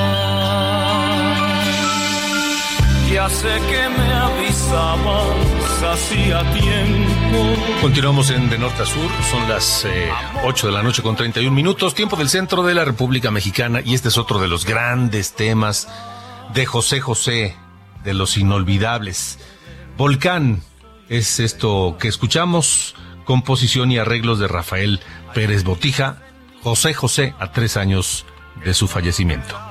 [3.21, 4.13] Ya sé que me
[6.53, 7.55] tiempo.
[7.79, 9.85] Continuamos en De Norte a Sur, son las
[10.43, 13.81] 8 eh, de la noche con 31 minutos, tiempo del centro de la República Mexicana,
[13.85, 15.87] y este es otro de los grandes temas
[16.55, 17.55] de José José,
[18.03, 19.37] de los inolvidables.
[19.97, 20.63] Volcán
[21.07, 24.99] es esto que escuchamos, composición y arreglos de Rafael
[25.35, 26.23] Pérez Botija,
[26.63, 28.25] José José a tres años
[28.65, 29.70] de su fallecimiento.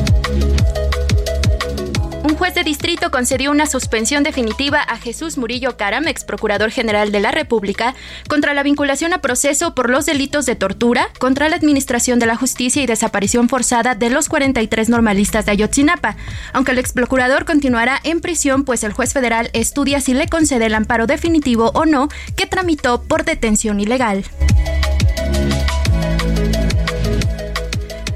[2.41, 7.19] Juez de distrito concedió una suspensión definitiva a Jesús Murillo Caram, ex procurador general de
[7.19, 7.93] la República,
[8.27, 12.35] contra la vinculación a proceso por los delitos de tortura, contra la administración de la
[12.35, 16.15] justicia y desaparición forzada de los 43 normalistas de Ayotzinapa.
[16.51, 20.65] Aunque el ex procurador continuará en prisión, pues el juez federal estudia si le concede
[20.65, 24.25] el amparo definitivo o no que tramitó por detención ilegal.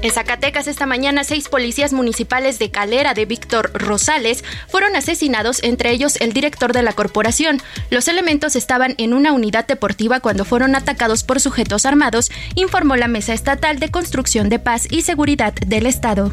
[0.02, 5.90] En Zacatecas esta mañana, seis policías municipales de Calera de Víctor Rosales fueron asesinados, entre
[5.90, 7.60] ellos el director de la corporación.
[7.90, 13.08] Los elementos estaban en una unidad deportiva cuando fueron atacados por sujetos armados, informó la
[13.08, 16.30] Mesa Estatal de Construcción de Paz y Seguridad del Estado.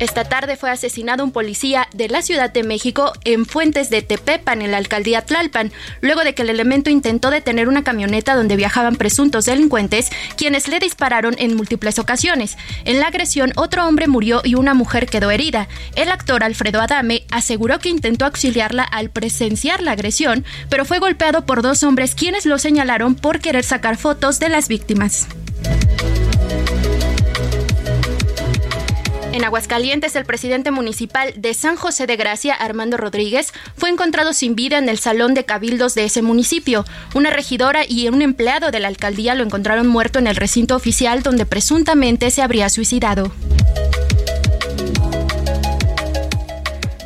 [0.00, 4.60] Esta tarde fue asesinado un policía de la Ciudad de México en Fuentes de Tepepan,
[4.60, 8.96] en la alcaldía Tlalpan, luego de que el elemento intentó detener una camioneta donde viajaban
[8.96, 12.58] presuntos delincuentes, quienes le dispararon en múltiples ocasiones.
[12.84, 15.68] En la agresión, otro hombre murió y una mujer quedó herida.
[15.94, 21.46] El actor Alfredo Adame aseguró que intentó auxiliarla al presenciar la agresión, pero fue golpeado
[21.46, 25.28] por dos hombres quienes lo señalaron por querer sacar fotos de las víctimas.
[29.34, 34.54] En Aguascalientes, el presidente municipal de San José de Gracia, Armando Rodríguez, fue encontrado sin
[34.54, 36.84] vida en el salón de cabildos de ese municipio.
[37.16, 41.24] Una regidora y un empleado de la alcaldía lo encontraron muerto en el recinto oficial
[41.24, 43.32] donde presuntamente se habría suicidado.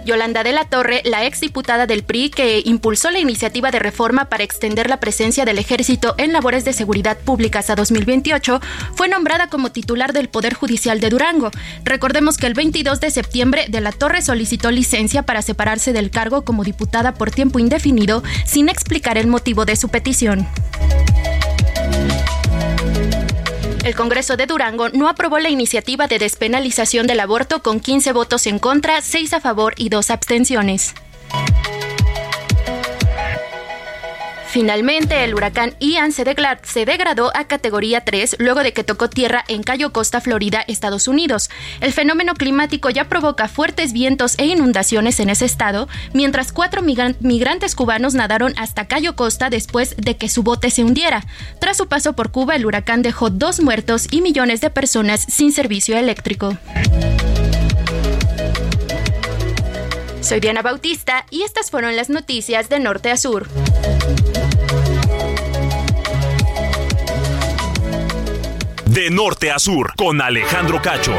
[0.08, 4.42] Yolanda de la Torre, la exdiputada del PRI que impulsó la iniciativa de reforma para
[4.42, 8.58] extender la presencia del ejército en labores de seguridad pública hasta 2028,
[8.94, 11.50] fue nombrada como titular del Poder Judicial de Durango.
[11.84, 16.42] Recordemos que el 22 de septiembre de la Torre solicitó licencia para separarse del cargo
[16.42, 20.48] como diputada por tiempo indefinido sin explicar el motivo de su petición.
[23.88, 28.46] El Congreso de Durango no aprobó la iniciativa de despenalización del aborto con 15 votos
[28.46, 30.92] en contra, 6 a favor y 2 abstenciones.
[34.50, 39.62] Finalmente, el huracán Ian se, degradó a categoría 3 luego de que tocó tierra en
[39.62, 41.50] Cayo Costa, Florida, Estados Unidos.
[41.80, 47.74] El fenómeno climático ya provoca fuertes vientos e inundaciones en ese estado, mientras cuatro migrantes
[47.74, 51.26] cubanos nadaron hasta Cayo Costa después de que su bote se hundiera.
[51.60, 55.52] Tras su paso por Cuba, el huracán dejó dos muertos y millones de personas sin
[55.52, 56.56] servicio eléctrico.
[60.22, 63.46] Soy Diana Bautista y estas fueron las noticias de Norte a Sur.
[68.98, 71.14] De norte a sur, con Alejandro Cacho.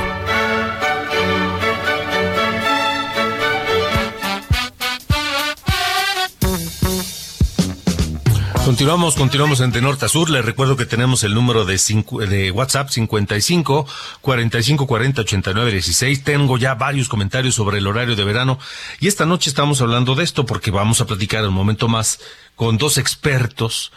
[8.66, 10.30] Continuamos, continuamos en De Norte a Sur.
[10.30, 11.80] Les recuerdo que tenemos el número de,
[12.28, 13.88] de WhatsApp 55
[14.20, 16.24] 45 40 89 16.
[16.26, 18.60] Tengo ya varios comentarios sobre el horario de verano
[19.00, 22.20] y esta noche estamos hablando de esto porque vamos a platicar un momento más
[22.58, 23.94] con dos expertos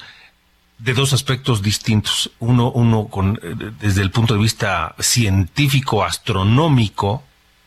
[0.83, 2.31] de dos aspectos distintos.
[2.41, 7.23] Uno, uno con, eh, desde el punto de vista científico, astronómico,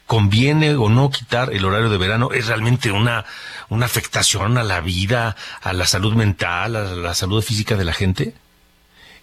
[0.05, 3.25] conviene o no quitar el horario de verano, es realmente una,
[3.69, 7.93] una afectación a la vida, a la salud mental, a la salud física de la
[7.93, 8.35] gente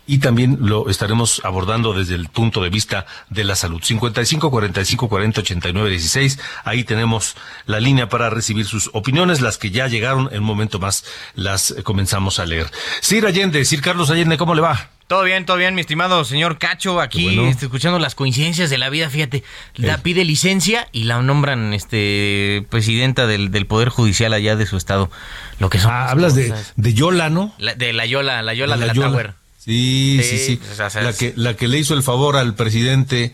[0.06, 3.82] y también lo estaremos abordando desde el punto de vista de la salud.
[3.82, 6.38] 55 45 40 89 16.
[6.64, 7.36] Ahí tenemos
[7.66, 11.74] la línea para recibir sus opiniones, las que ya llegaron en un momento más las
[11.84, 12.70] comenzamos a leer.
[13.00, 14.90] Sir Allende, Sir Carlos Allende, ¿cómo le va?
[15.06, 18.88] Todo bien, todo bien, mi estimado señor Cacho, aquí estoy escuchando las coincidencias de la
[18.88, 24.64] vida, fíjate, la pide licencia y la nombran este presidenta del, Poder Judicial allá de
[24.64, 25.10] su estado.
[25.58, 27.54] Lo que son ah, hablas de, de Yola, ¿no?
[27.58, 29.34] de la Yola, la Yola de la, Tower.
[29.64, 30.60] Sí, sí, sí.
[30.76, 33.32] la, que, la que le hizo el favor al presidente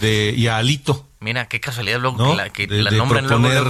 [0.00, 1.06] de, y a Alito.
[1.20, 2.16] Mira, qué casualidad, luego
[2.52, 3.26] que la, nombran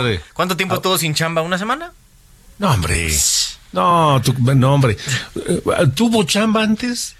[0.06, 1.42] eh, ¿Cuánto tiempo estuvo sin chamba?
[1.42, 1.92] ¿Una semana?
[2.58, 3.12] No, hombre.
[3.72, 4.96] No, no, hombre.
[5.36, 5.62] Eh,
[5.94, 7.14] ¿Tuvo chamba antes?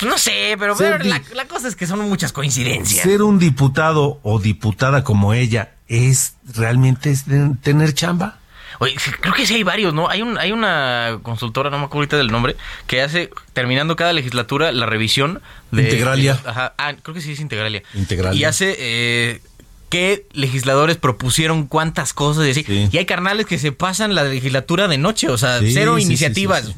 [0.00, 3.04] Pues no sé, pero, la, cosa es que son muchas coincidencias.
[3.04, 7.14] Ser un diputado o diputada como ella es realmente
[7.62, 8.40] tener chamba.
[8.78, 10.08] Oye, creo que sí hay varios, ¿no?
[10.08, 14.12] Hay, un, hay una consultora, no me acuerdo ahorita del nombre, que hace, terminando cada
[14.12, 15.82] legislatura, la revisión de...
[15.82, 16.40] Integralia.
[16.44, 17.82] ajá, ah, creo que sí es Integralia.
[17.94, 18.40] Integralia.
[18.40, 18.76] Y hace...
[18.78, 19.40] Eh,
[19.88, 22.88] qué legisladores propusieron cuántas cosas y así.
[22.90, 26.72] Y hay carnales que se pasan la legislatura de noche, o sea, cero iniciativas.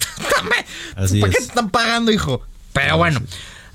[0.94, 2.42] ¿Para qué están pagando, hijo?
[2.72, 3.20] Pero bueno,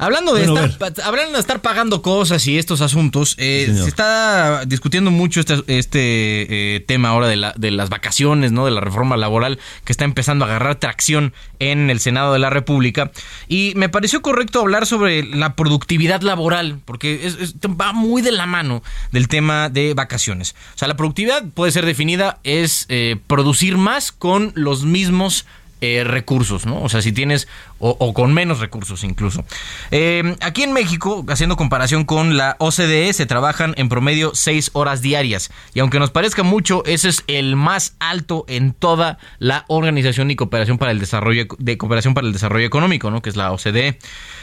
[0.04, 5.12] Hablando de, estar, hablando de estar pagando cosas y estos asuntos, eh, se está discutiendo
[5.12, 8.66] mucho este, este eh, tema ahora de, la, de las vacaciones, ¿no?
[8.66, 12.49] De la reforma laboral que está empezando a agarrar tracción en el Senado de la
[12.49, 13.12] República.
[13.47, 17.32] Y me pareció correcto hablar sobre la productividad laboral, porque
[17.80, 20.56] va muy de la mano del tema de vacaciones.
[20.76, 25.45] O sea, la productividad puede ser definida es eh, producir más con los mismos
[25.86, 26.81] eh, recursos, ¿no?
[26.81, 29.43] O sea, si tienes, o, con menos recursos incluso.
[29.91, 35.01] Eh, aquí en México, haciendo comparación con la OCDE, se trabajan en promedio seis horas
[35.01, 35.51] diarias.
[35.73, 40.38] Y aunque nos parezca mucho, ese es el más alto en toda la Organización y
[40.38, 43.21] Cooperación para el Desarrollo, de Cooperación para el Desarrollo Económico, ¿no?
[43.21, 43.99] Que es la OCDE.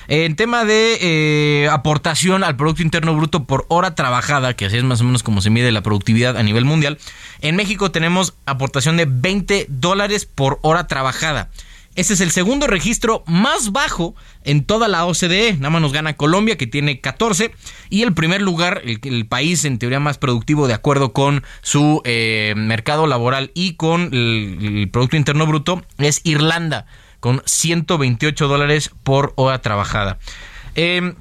[0.08, 4.84] En tema de eh, aportación al Producto Interno Bruto por hora trabajada, que así es
[4.84, 6.98] más o menos como se mide la productividad a nivel mundial,
[7.40, 11.50] en México tenemos aportación de 20 dólares por hora trabajada.
[11.96, 14.14] Ese es el segundo registro más bajo
[14.44, 15.54] en toda la OCDE.
[15.54, 17.50] Nada más nos gana Colombia, que tiene 14.
[17.90, 22.54] Y el primer lugar, el, país en teoría más productivo de acuerdo con su eh,
[22.56, 26.86] mercado laboral y con el Producto Interno Bruto, es Irlanda
[27.18, 30.18] con 128 dólares por hora trabajada.
[30.76, 31.14] Eh,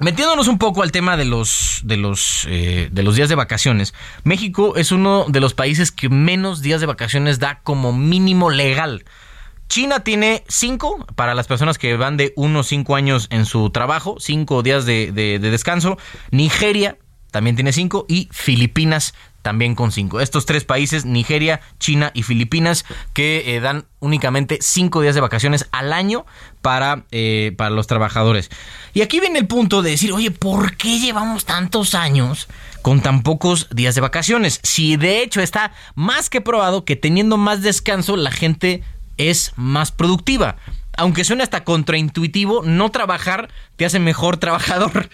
[0.00, 3.92] Metiéndonos un poco al tema de los, de, los, eh, de los días de vacaciones,
[4.24, 9.04] México es uno de los países que menos días de vacaciones da como mínimo legal.
[9.68, 13.68] China tiene cinco para las personas que van de uno o cinco años en su
[13.70, 15.98] trabajo, cinco días de, de descanso.
[16.30, 16.96] Nigeria
[17.30, 20.20] también tiene cinco y Filipinas también con cinco.
[20.20, 25.68] Estos tres países, Nigeria, China y Filipinas, que eh, dan únicamente cinco días de vacaciones
[25.72, 26.26] al año
[26.62, 28.50] para, eh, para los trabajadores.
[28.94, 32.48] Y aquí viene el punto de decir, oye, ¿por qué llevamos tantos años
[32.82, 34.60] con tan pocos días de vacaciones?
[34.62, 38.82] Si de hecho está más que probado que teniendo más descanso la gente
[39.16, 40.56] es más productiva
[41.00, 45.08] aunque suene hasta contraintuitivo, no trabajar te hace mejor trabajador.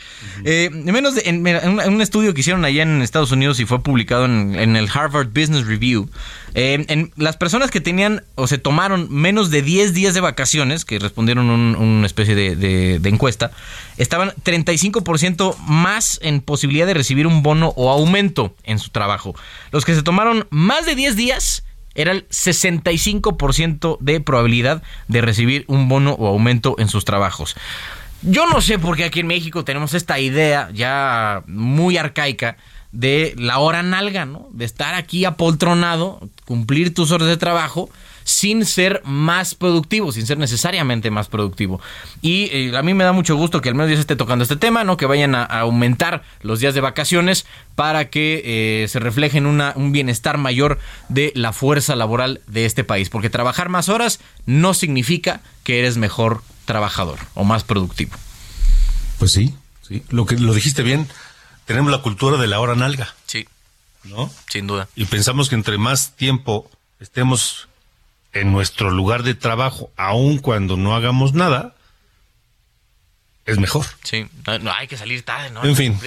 [0.45, 4.77] Eh, menos en, un estudio que hicieron allá en Estados Unidos y fue publicado en,
[4.77, 6.09] el Harvard Business Review,
[6.55, 10.85] eh, en las personas que tenían o se tomaron menos de 10 días de vacaciones,
[10.85, 12.57] que respondieron una especie de,
[12.99, 13.53] de encuesta,
[13.97, 19.35] estaban 35% más en posibilidad de recibir un bono o aumento en su trabajo.
[19.71, 21.66] Los que se tomaron más de 10 días
[21.97, 27.57] era el 65% de probabilidad de recibir un bono o aumento en sus trabajos.
[28.23, 32.57] Yo no sé por qué aquí en México tenemos esta idea ya muy arcaica
[32.93, 34.49] de la hora nalga, ¿no?
[34.53, 37.91] De estar aquí apoltronado, cumplir tus horas de trabajo
[38.27, 41.81] sin ser más productivo, sin ser necesariamente más productivo.
[42.23, 44.43] Y eh, a mí me da mucho gusto que al menos ya se esté tocando
[44.43, 44.97] este tema, ¿no?
[44.97, 47.47] Que vayan a, aumentar los días de vacaciones
[47.77, 48.43] para que
[48.83, 53.11] eh, se refleje en un bienestar mayor de la fuerza laboral de este país.
[53.11, 58.17] Porque trabajar más horas no significa que eres mejor trabajador o más productivo.
[59.21, 59.55] Pues sí,
[59.87, 60.03] sí.
[60.11, 61.07] Lo que lo dijiste bien,
[61.65, 63.15] tenemos la cultura de la hora nalga.
[63.27, 63.47] Sí.
[64.03, 64.33] ¿No?
[64.49, 64.89] Sin duda.
[64.97, 66.69] Y pensamos que entre más tiempo
[66.99, 67.66] estemos
[68.41, 71.75] en nuestro lugar de trabajo, aun cuando no hagamos nada,
[73.45, 73.87] es mejor.
[74.03, 74.27] Sí,
[74.61, 75.65] no, hay que salir tarde, ¿no?
[75.65, 75.99] En fin.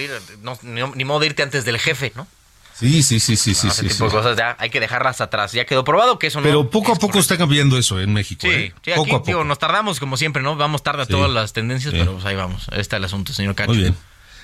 [0.62, 2.26] ni, modo de irte antes del jefe, ¿no?
[2.74, 3.68] Sí, sí, sí, sí, sí.
[3.68, 5.52] Ese tipo de cosas ya hay que dejarlas atrás.
[5.52, 6.44] Ya quedó probado que eso no.
[6.44, 8.40] Pero poco a poco está cambiando eso en México.
[8.42, 8.74] Sí, ¿eh?
[8.94, 9.44] poco a poco.
[9.44, 10.56] nos tardamos como siempre, ¿no?
[10.56, 12.68] Vamos tarde a todas las tendencias, pero pues ahí vamos.
[12.72, 13.72] Ahí está el asunto, señor Cacho.
[13.72, 13.96] Muy bien.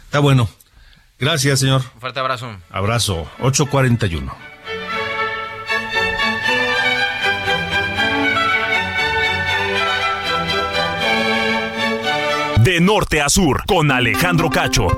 [0.05, 0.51] Está bueno.
[1.19, 1.83] Gracias, señor.
[1.95, 2.55] Un fuerte abrazo.
[2.71, 3.27] Abrazo.
[3.41, 4.46] 841.
[12.67, 14.89] De norte a sur con Alejandro Cacho.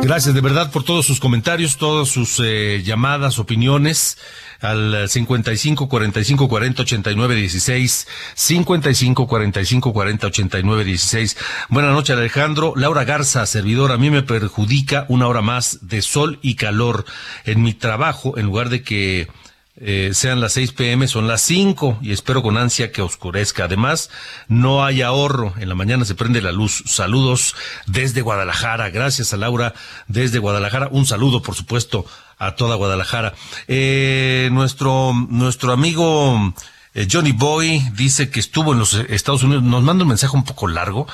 [0.00, 4.16] Gracias de verdad por todos sus comentarios, todas sus eh, llamadas, opiniones
[4.60, 11.36] al 55 45 40 89 16 55 45 40 89 16.
[11.68, 12.72] Buenas noches Alejandro.
[12.76, 17.04] Laura Garza, servidor, a mí me perjudica una hora más de sol y calor
[17.44, 19.26] en mi trabajo en lugar de que
[19.82, 23.64] eh, sean las 6 pm, son las 5 y espero con ansia que oscurezca.
[23.64, 24.10] Además,
[24.46, 25.54] no hay ahorro.
[25.58, 26.82] En la mañana se prende la luz.
[26.84, 27.54] Saludos
[27.86, 28.90] desde Guadalajara.
[28.90, 29.72] Gracias a Laura
[30.06, 30.88] desde Guadalajara.
[30.90, 32.04] Un saludo, por supuesto,
[32.38, 33.32] a toda Guadalajara.
[33.68, 36.52] Eh, nuestro, nuestro amigo
[36.94, 40.44] eh, Johnny Boy dice que estuvo en los Estados Unidos, nos manda un mensaje un
[40.44, 41.06] poco largo,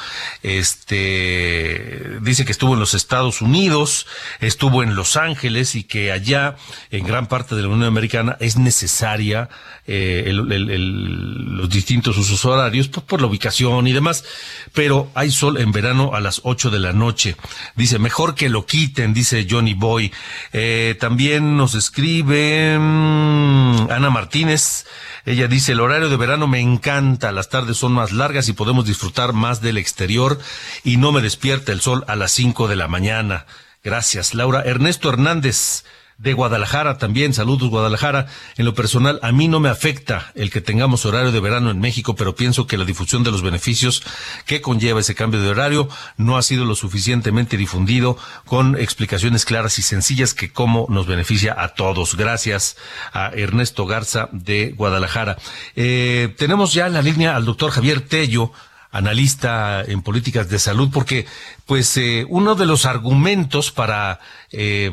[0.43, 4.07] este, dice que estuvo en los Estados Unidos,
[4.41, 6.57] estuvo en Los Ángeles y que allá,
[6.91, 9.49] en gran parte de la Unión Americana, es necesaria
[9.87, 14.25] eh, los distintos usos horarios por la ubicación y demás,
[14.73, 17.37] pero hay sol en verano a las 8 de la noche.
[17.77, 20.13] Dice, mejor que lo quiten, dice Johnny Boy.
[20.53, 24.87] Eh, también nos escribe mm, Ana Martínez,
[25.25, 27.33] ella dice, el horario de verano me encanta.
[27.33, 30.39] Las tardes son más largas y podemos disfrutar más del exterior
[30.85, 33.45] y no me despierta el sol a las 5 de la mañana.
[33.85, 34.63] Gracias, Laura.
[34.63, 35.85] Ernesto Hernández
[36.19, 37.35] de Guadalajara también.
[37.35, 38.27] Saludos, Guadalajara.
[38.57, 41.79] En lo personal, a mí no me afecta el que tengamos horario de verano en
[41.79, 44.03] México, pero pienso que la difusión de los beneficios
[44.47, 49.79] que conlleva ese cambio de horario no ha sido lo suficientemente difundido con explicaciones claras
[49.79, 52.17] y sencillas que cómo nos beneficia a todos.
[52.17, 52.77] Gracias
[53.13, 55.37] a Ernesto Garza de Guadalajara.
[55.75, 58.53] Eh, tenemos ya en la línea al doctor Javier Tello
[58.91, 61.27] analista en políticas de salud, porque
[61.67, 64.91] pues eh, uno de los argumentos para eh,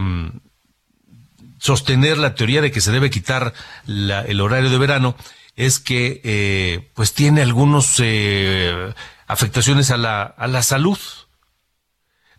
[1.63, 3.53] sostener la teoría de que se debe quitar
[3.87, 5.15] el horario de verano
[5.55, 8.93] es que eh, pues tiene algunas eh,
[9.27, 10.97] afectaciones a la, a la salud.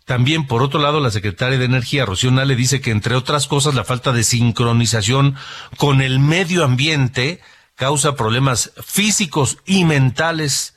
[0.05, 3.73] También, por otro lado, la secretaria de Energía, Rocío Nale, dice que, entre otras cosas,
[3.73, 5.35] la falta de sincronización
[5.77, 7.41] con el medio ambiente
[7.73, 10.75] causa problemas físicos y mentales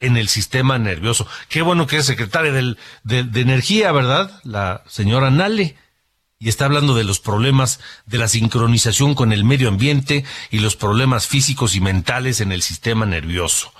[0.00, 1.26] en el sistema nervioso.
[1.48, 4.38] Qué bueno que es secretaria del, de, de Energía, ¿verdad?
[4.44, 5.76] La señora Nale
[6.46, 10.76] y está hablando de los problemas de la sincronización con el medio ambiente y los
[10.76, 13.72] problemas físicos y mentales en el sistema nervioso.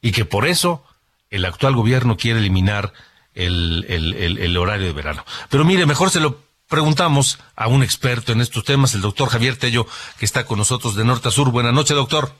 [0.00, 0.84] Y que por eso
[1.30, 2.92] el actual gobierno quiere eliminar
[3.34, 5.24] el, horario de verano.
[5.50, 9.56] Pero mire, mejor se lo preguntamos a un experto en estos temas, el doctor Javier
[9.56, 11.50] Tello, que está con nosotros de norte a sur.
[11.50, 12.32] Buenas noches, doctor.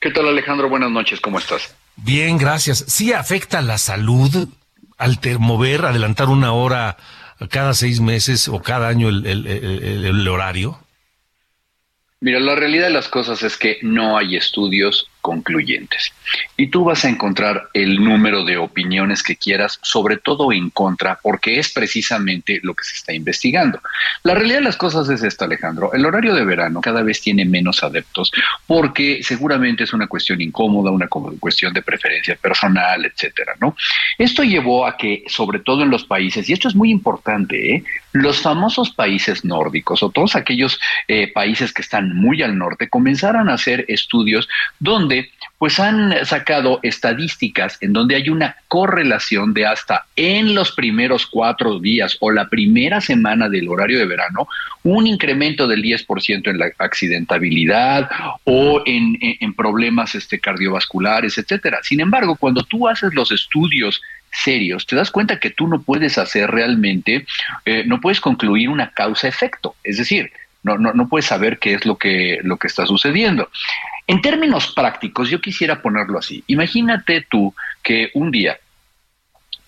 [0.00, 0.68] ¿Qué tal, Alejandro?
[0.68, 1.76] Buenas noches, ¿cómo estás?
[1.94, 2.86] Bien, gracias.
[2.88, 4.48] ¿Sí afecta la salud
[4.96, 6.96] al mover, adelantar una hora
[7.46, 10.78] cada seis meses o cada año el, el, el horario?
[12.20, 16.14] Mira, la realidad de las cosas es que no hay estudios concluyentes.
[16.56, 21.18] Y tú vas a encontrar el número de opiniones que quieras, sobre todo en contra,
[21.22, 23.78] porque es precisamente lo que se está investigando.
[24.22, 25.92] La realidad de las cosas es esta, Alejandro.
[25.92, 28.32] El horario de verano cada vez tiene menos adeptos,
[28.66, 33.76] porque seguramente es una cuestión incómoda, una cuestión de preferencia personal, etcétera, ¿no?
[34.16, 37.84] Esto llevó a que, sobre todo en los países, y esto es muy importante, ¿eh?
[38.12, 43.48] los famosos países nórdicos o todos aquellos eh, países que están muy al norte comenzaron
[43.48, 44.48] a hacer estudios
[44.78, 45.17] donde
[45.58, 51.80] pues han sacado estadísticas en donde hay una correlación de hasta en los primeros cuatro
[51.80, 54.46] días o la primera semana del horario de verano,
[54.84, 58.08] un incremento del 10% en la accidentabilidad
[58.44, 59.18] o en,
[59.54, 61.80] problemas este, cardiovasculares, etcétera.
[61.82, 64.00] Sin embargo, cuando tú haces los estudios
[64.30, 67.26] serios, te das cuenta que tú no puedes hacer realmente,
[67.64, 69.74] eh, no puedes concluir una causa-efecto.
[69.82, 70.30] Es decir,
[70.62, 73.50] no, no, no puedes saber qué es lo que, lo que está sucediendo.
[74.08, 76.42] En términos prácticos, yo quisiera ponerlo así.
[76.46, 78.58] Imagínate tú que un día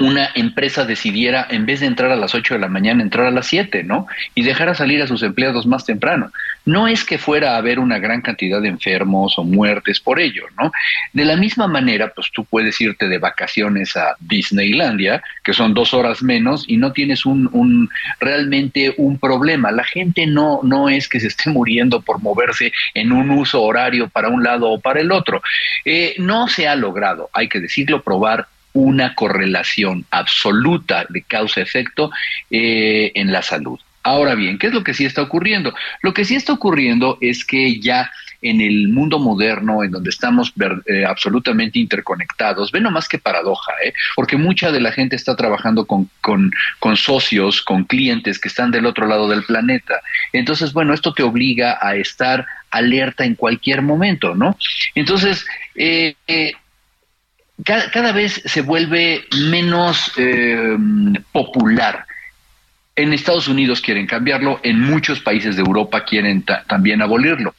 [0.01, 3.31] una empresa decidiera, en vez de entrar a las 8 de la mañana, entrar a
[3.31, 4.07] las 7, ¿no?
[4.35, 6.33] Y dejara salir a sus empleados más temprano.
[6.65, 10.45] No es que fuera a haber una gran cantidad de enfermos o muertes por ello,
[10.59, 10.73] ¿no?
[11.13, 15.93] De la misma manera, pues tú puedes irte de vacaciones a Disneylandia, que son dos
[15.93, 17.91] horas menos, y no tienes un, un
[18.21, 19.71] realmente un problema.
[19.71, 24.09] La gente no, no es que se esté muriendo por moverse en un uso horario
[24.09, 25.43] para un lado o para el otro.
[25.85, 32.11] Eh, no se ha logrado, hay que decirlo, probar una correlación absoluta de causa-efecto
[32.51, 33.79] eh, en la salud.
[34.03, 35.75] Ahora bien, ¿qué es lo que sí está ocurriendo?
[36.03, 38.11] Lo que sí está ocurriendo es que ya
[38.43, 40.53] en el mundo moderno, en donde estamos
[40.87, 43.93] eh, absolutamente interconectados, ve nomás que paradoja, ¿eh?
[44.17, 48.71] porque mucha de la gente está trabajando con, con, con, socios, con clientes que están
[48.71, 50.01] del otro lado del planeta.
[50.33, 54.57] Entonces, bueno, esto te obliga a estar alerta en cualquier momento, ¿no?
[54.95, 55.45] Entonces,
[55.75, 56.15] eh,
[57.65, 60.77] cada, vez se vuelve menos eh,
[61.33, 62.07] popular.
[62.97, 67.55] En Estados Unidos quieren cambiarlo, en muchos países de Europa quieren también abolirlo.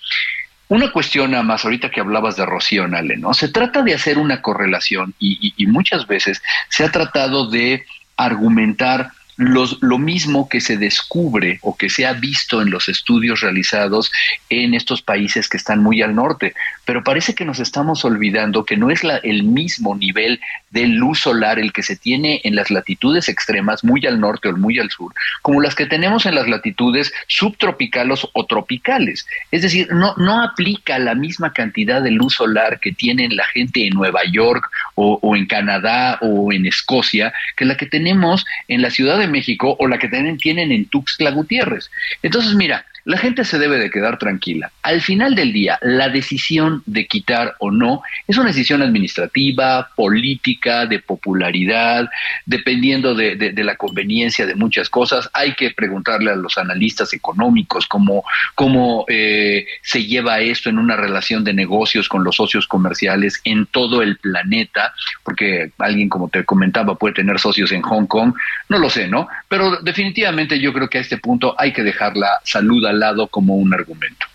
[0.67, 3.33] Una cuestión nada más, ahorita que hablabas de Rocío Nale, ¿no?
[3.33, 7.85] Se trata de hacer una correlación y muchas veces se ha tratado de
[8.15, 14.11] argumentar lo mismo que se descubre o que se ha visto en los estudios realizados
[14.49, 16.53] en estos países que están muy al norte.
[16.85, 20.39] Pero parece que nos estamos olvidando que no es la, el mismo nivel
[20.71, 24.57] de luz solar el que se tiene en las latitudes extremas, muy al norte o
[24.57, 29.25] muy al sur, como las que tenemos en las latitudes subtropicales o tropicales.
[29.51, 33.85] Es decir, no, no aplica la misma cantidad de luz solar que tienen la gente
[33.85, 38.89] en Nueva York o, en Canadá o en Escocia que la que tenemos en la
[38.89, 41.89] Ciudad de México o la que tienen, tienen en Tuxtla Gutiérrez.
[42.23, 44.71] Entonces, mira, la gente se debe de quedar tranquila.
[44.83, 50.85] Al final del día, la decisión de quitar o no es una decisión administrativa, política,
[50.85, 52.09] de popularidad,
[52.45, 55.29] dependiendo de, la conveniencia de muchas cosas.
[55.33, 58.23] Hay que preguntarle a los analistas económicos cómo,
[58.55, 63.65] cómo eh, se lleva esto en una relación de negocios con los socios comerciales en
[63.67, 64.93] todo el planeta,
[65.23, 68.33] porque alguien, como te comentaba, puede tener socios en Hong Kong,
[68.69, 69.27] no lo sé, ¿no?
[69.47, 73.27] Pero definitivamente yo creo que a este punto hay que dejar la salud al lado
[73.27, 74.25] como un argumento.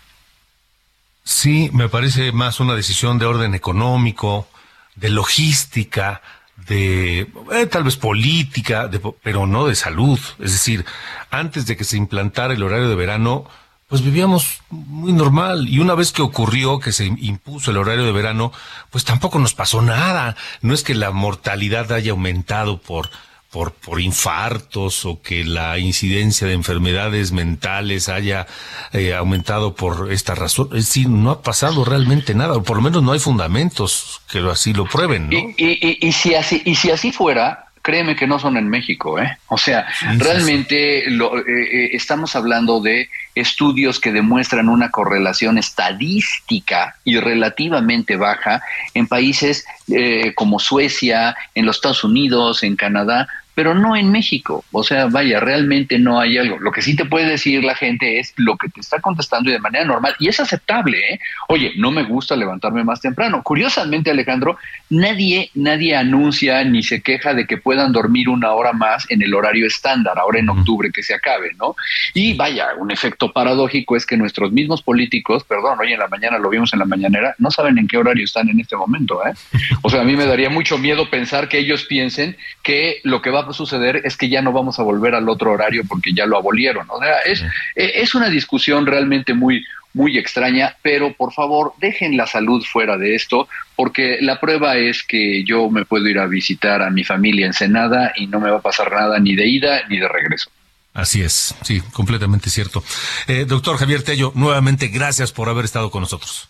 [1.23, 4.47] Sí, me parece más una decisión de orden económico,
[4.95, 6.21] de logística,
[6.67, 8.89] de eh, tal vez política,
[9.23, 10.19] pero no de salud.
[10.39, 10.85] Es decir,
[11.29, 13.45] antes de que se implantara el horario de verano,
[13.87, 15.67] pues vivíamos muy normal.
[15.67, 18.51] Y una vez que ocurrió que se impuso el horario de verano,
[18.89, 20.35] pues tampoco nos pasó nada.
[20.61, 23.09] No es que la mortalidad haya aumentado por
[23.51, 28.45] por, por infartos o que la incidencia de enfermedades mentales haya
[28.93, 30.69] eh, aumentado por esta razón.
[30.73, 34.39] Es decir, no ha pasado realmente nada, o por lo menos no hay fundamentos que
[34.39, 35.29] así lo prueben.
[35.29, 35.37] ¿no?
[35.37, 39.17] Y, y, y, si así, y si así fuera, créeme que no son en México,
[39.17, 39.37] ¿eh?
[39.47, 39.87] O sea,
[40.17, 43.09] realmente Lo, eh, eh, estamos hablando de
[43.39, 48.61] estudios que demuestran una correlación estadística y relativamente baja
[48.93, 53.27] en países eh, como Suecia, en los Estados Unidos, en Canadá,
[53.57, 54.63] pero no en México.
[54.71, 56.59] O sea, vaya, realmente no hay algo.
[56.59, 59.53] Lo que sí te puede decir la gente es lo que te está contestando y
[59.53, 61.19] de manera normal, y es aceptable, ¿eh?
[61.47, 63.41] Oye, no me gusta levantarme más temprano.
[63.41, 64.59] Curiosamente, Alejandro,
[64.91, 69.33] nadie, nadie anuncia ni se queja de que puedan dormir una hora más en el
[69.33, 71.75] horario estándar, ahora en octubre que se acabe, ¿no?
[72.13, 76.37] Y vaya, un efecto paradójico es que nuestros mismos políticos, perdón, hoy en la mañana
[76.37, 79.33] lo vimos en la mañanera, no saben en qué horario están en este momento, ¿eh?
[79.81, 83.31] O sea, a mí me daría mucho miedo pensar que ellos piensen que lo que
[83.31, 86.25] va a suceder es que ya no vamos a volver al otro horario porque ya
[86.25, 86.87] lo abolieron.
[86.89, 87.43] O sea, es,
[87.75, 92.97] e, es una discusión realmente muy, muy extraña, pero por favor dejen la salud fuera
[92.97, 97.03] de esto, porque la prueba es que yo me puedo ir a visitar a mi
[97.03, 100.07] familia en Senada y no me va a pasar nada ni de ida ni de
[100.07, 100.49] regreso.
[100.93, 102.83] Así es, sí, completamente cierto.
[103.27, 106.49] Eh, doctor Javier Tello, nuevamente gracias por haber estado con nosotros.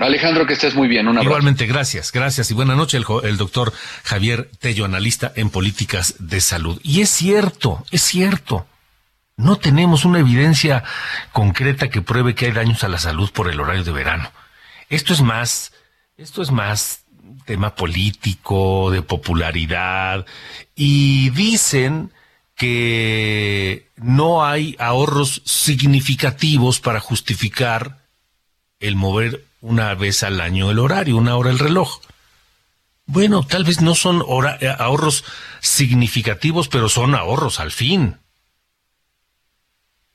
[0.00, 1.06] Alejandro, que estés muy bien.
[1.06, 2.96] Un Igualmente, gracias, gracias y buena noche.
[2.96, 3.72] El, el, doctor
[4.02, 6.80] Javier Tello, analista en políticas de salud.
[6.82, 8.66] Y es cierto, es cierto.
[9.36, 10.84] No tenemos una evidencia
[11.32, 14.30] concreta que pruebe que hay daños a la salud por el horario de verano.
[14.88, 15.72] Esto es más,
[16.16, 17.04] esto es más
[17.44, 20.26] tema político, de popularidad.
[20.74, 22.12] Y dicen
[22.56, 27.98] que no hay ahorros significativos para justificar
[28.80, 32.00] el mover una vez al año el horario, una hora el reloj.
[33.06, 34.22] Bueno, tal vez no son
[34.60, 35.24] eh, ahorros
[35.60, 38.18] significativos, pero son ahorros al fin.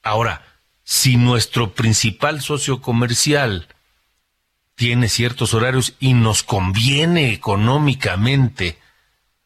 [0.03, 0.43] Ahora,
[0.83, 3.67] si nuestro principal socio comercial
[4.75, 8.77] tiene ciertos horarios y nos conviene económicamente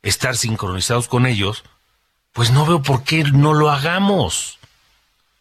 [0.01, 1.63] estar sincronizados con ellos,
[2.33, 4.59] pues no veo por qué no lo hagamos.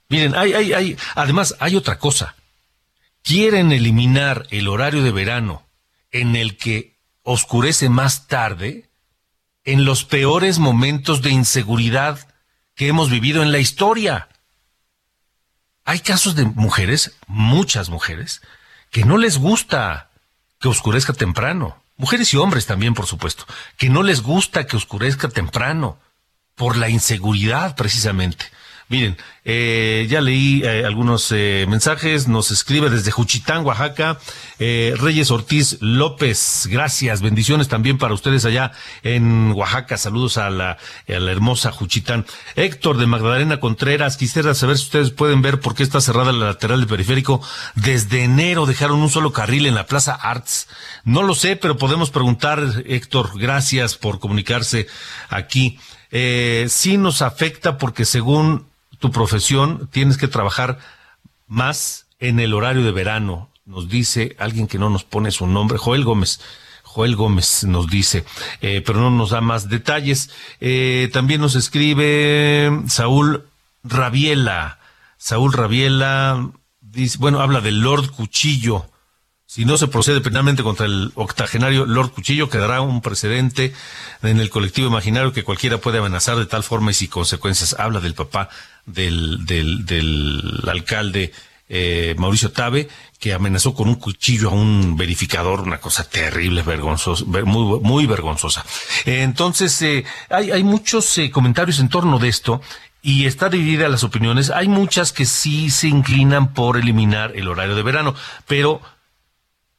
[0.08, 2.36] Miren, hay, hay, hay, además hay otra cosa
[3.22, 5.66] quieren eliminar el horario de verano
[6.10, 8.90] en el que oscurece más tarde,
[9.64, 12.28] en los peores momentos de inseguridad
[12.74, 14.28] que hemos vivido en la historia.
[15.84, 18.42] Hay casos de mujeres, muchas mujeres,
[18.90, 20.10] que no les gusta
[20.58, 21.82] que oscurezca temprano.
[21.96, 23.46] Mujeres y hombres también, por supuesto,
[23.76, 25.98] que no les gusta que oscurezca temprano,
[26.54, 28.46] por la inseguridad precisamente.
[28.92, 29.16] Miren,
[29.46, 34.18] eh, ya leí eh, algunos eh, mensajes, nos escribe desde Juchitán, Oaxaca,
[34.58, 38.72] Reyes Ortiz López, gracias, bendiciones también para ustedes allá
[39.02, 40.78] en Oaxaca, saludos a la, a
[41.20, 42.26] la hermosa Juchitán.
[42.54, 46.44] Héctor de Magdalena Contreras, quisiera saber si ustedes pueden ver por qué está cerrada la
[46.48, 47.40] lateral del periférico.
[47.74, 50.68] Desde enero dejaron un solo carril en la Plaza Arts.
[51.04, 54.86] No lo sé, pero podemos preguntar, Héctor, gracias por comunicarse
[55.30, 55.78] aquí.
[56.14, 58.70] Eh, sí nos afecta porque según
[59.02, 60.78] tu profesión tienes que trabajar
[61.48, 65.76] más en el horario de verano, nos dice alguien que no nos pone su nombre,
[65.76, 66.40] Joel Gómez.
[66.84, 68.24] Joel Gómez nos dice,
[68.60, 70.30] eh, pero no nos da más detalles.
[70.60, 73.48] Eh, también nos escribe Saúl
[73.82, 74.78] Rabiela.
[75.16, 76.50] Saúl Rabiela
[76.80, 78.86] dice, bueno, habla del Lord Cuchillo.
[79.54, 83.74] Si no se procede penalmente contra el octogenario Lord Cuchillo, quedará un precedente
[84.22, 87.76] en el colectivo imaginario que cualquiera puede amenazar de tal forma y sin consecuencias.
[87.78, 88.48] Habla del papá
[88.86, 91.32] del, del, del alcalde
[91.68, 92.88] eh, Mauricio Tabe,
[93.18, 98.64] que amenazó con un cuchillo a un verificador, una cosa terrible, vergonzosa, muy, muy vergonzosa.
[99.04, 102.62] Entonces, eh, hay, hay muchos eh, comentarios en torno de esto
[103.02, 104.48] y está dividida las opiniones.
[104.48, 108.14] Hay muchas que sí se inclinan por eliminar el horario de verano,
[108.46, 108.80] pero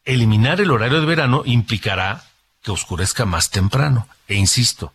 [0.06, 2.24] eliminar el horario de verano implicará
[2.62, 4.08] que oscurezca más temprano.
[4.28, 4.94] E insisto,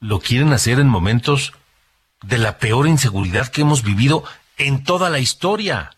[0.00, 1.52] lo quieren hacer en momentos
[2.22, 4.24] de la peor inseguridad que hemos vivido
[4.56, 5.96] en toda la historia.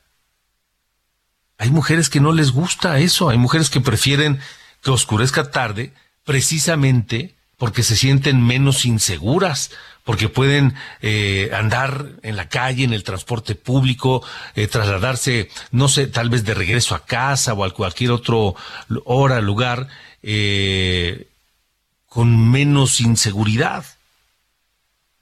[1.59, 4.41] Hay mujeres que no les gusta eso, hay mujeres que prefieren
[4.83, 5.93] que oscurezca tarde
[6.25, 9.73] precisamente porque se sienten menos inseguras,
[10.05, 16.07] porque pueden eh, andar en la calle, en el transporte público, eh, trasladarse, no sé,
[16.07, 18.55] tal vez de regreso a casa o a cualquier otro
[19.05, 19.89] hora, lugar,
[20.23, 21.29] eh,
[22.07, 23.85] con menos inseguridad.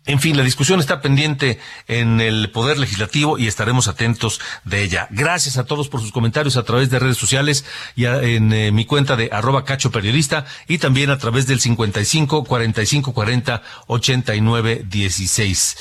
[0.07, 5.09] En fin, la discusión está pendiente en el Poder Legislativo y estaremos atentos de ella.
[5.11, 7.65] Gracias a todos por sus comentarios a través de redes sociales
[7.97, 12.45] y en eh, mi cuenta de arroba cacho periodista y también a través del 55
[12.45, 15.77] 45 40 89 16.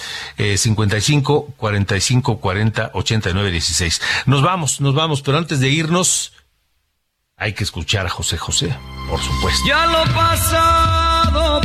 [0.57, 4.01] 55 45 40 89 16.
[4.25, 6.33] Nos vamos, nos vamos, pero antes de irnos
[7.37, 8.75] hay que escuchar a José José,
[9.09, 9.67] por supuesto.
[9.67, 11.61] Ya lo pasado,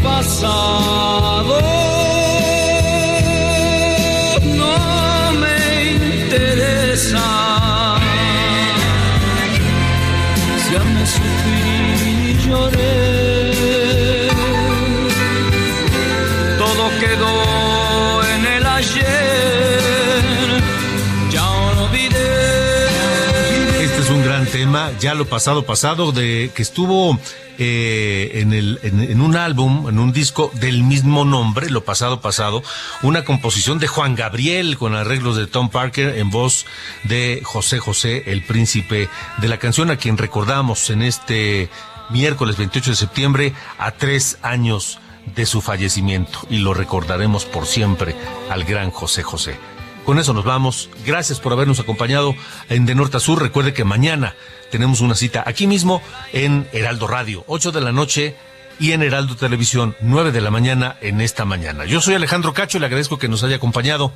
[25.00, 27.18] ya lo pasado pasado, de que estuvo
[27.58, 32.62] eh, en, el, en, un álbum, en un disco del mismo nombre, lo pasado pasado,
[33.02, 36.66] una composición de Juan Gabriel con arreglos de Tom Parker en voz
[37.04, 39.08] de José José, el príncipe
[39.38, 41.68] de la canción, a quien recordamos en este
[42.10, 44.98] miércoles 28 de septiembre a tres años
[45.34, 48.16] de su fallecimiento y lo recordaremos por siempre
[48.48, 49.69] al gran José José.
[50.10, 50.90] Con eso nos vamos.
[51.06, 52.34] Gracias por habernos acompañado
[52.68, 53.40] en De Norte a Sur.
[53.40, 54.34] Recuerde que mañana
[54.68, 56.02] tenemos una cita aquí mismo
[56.32, 58.34] en Heraldo Radio, 8 de la noche
[58.80, 61.84] y en Heraldo Televisión, 9 de la mañana en esta mañana.
[61.84, 64.12] Yo soy Alejandro Cacho y le agradezco que nos haya acompañado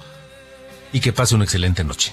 [0.92, 2.12] y que pase una excelente noche.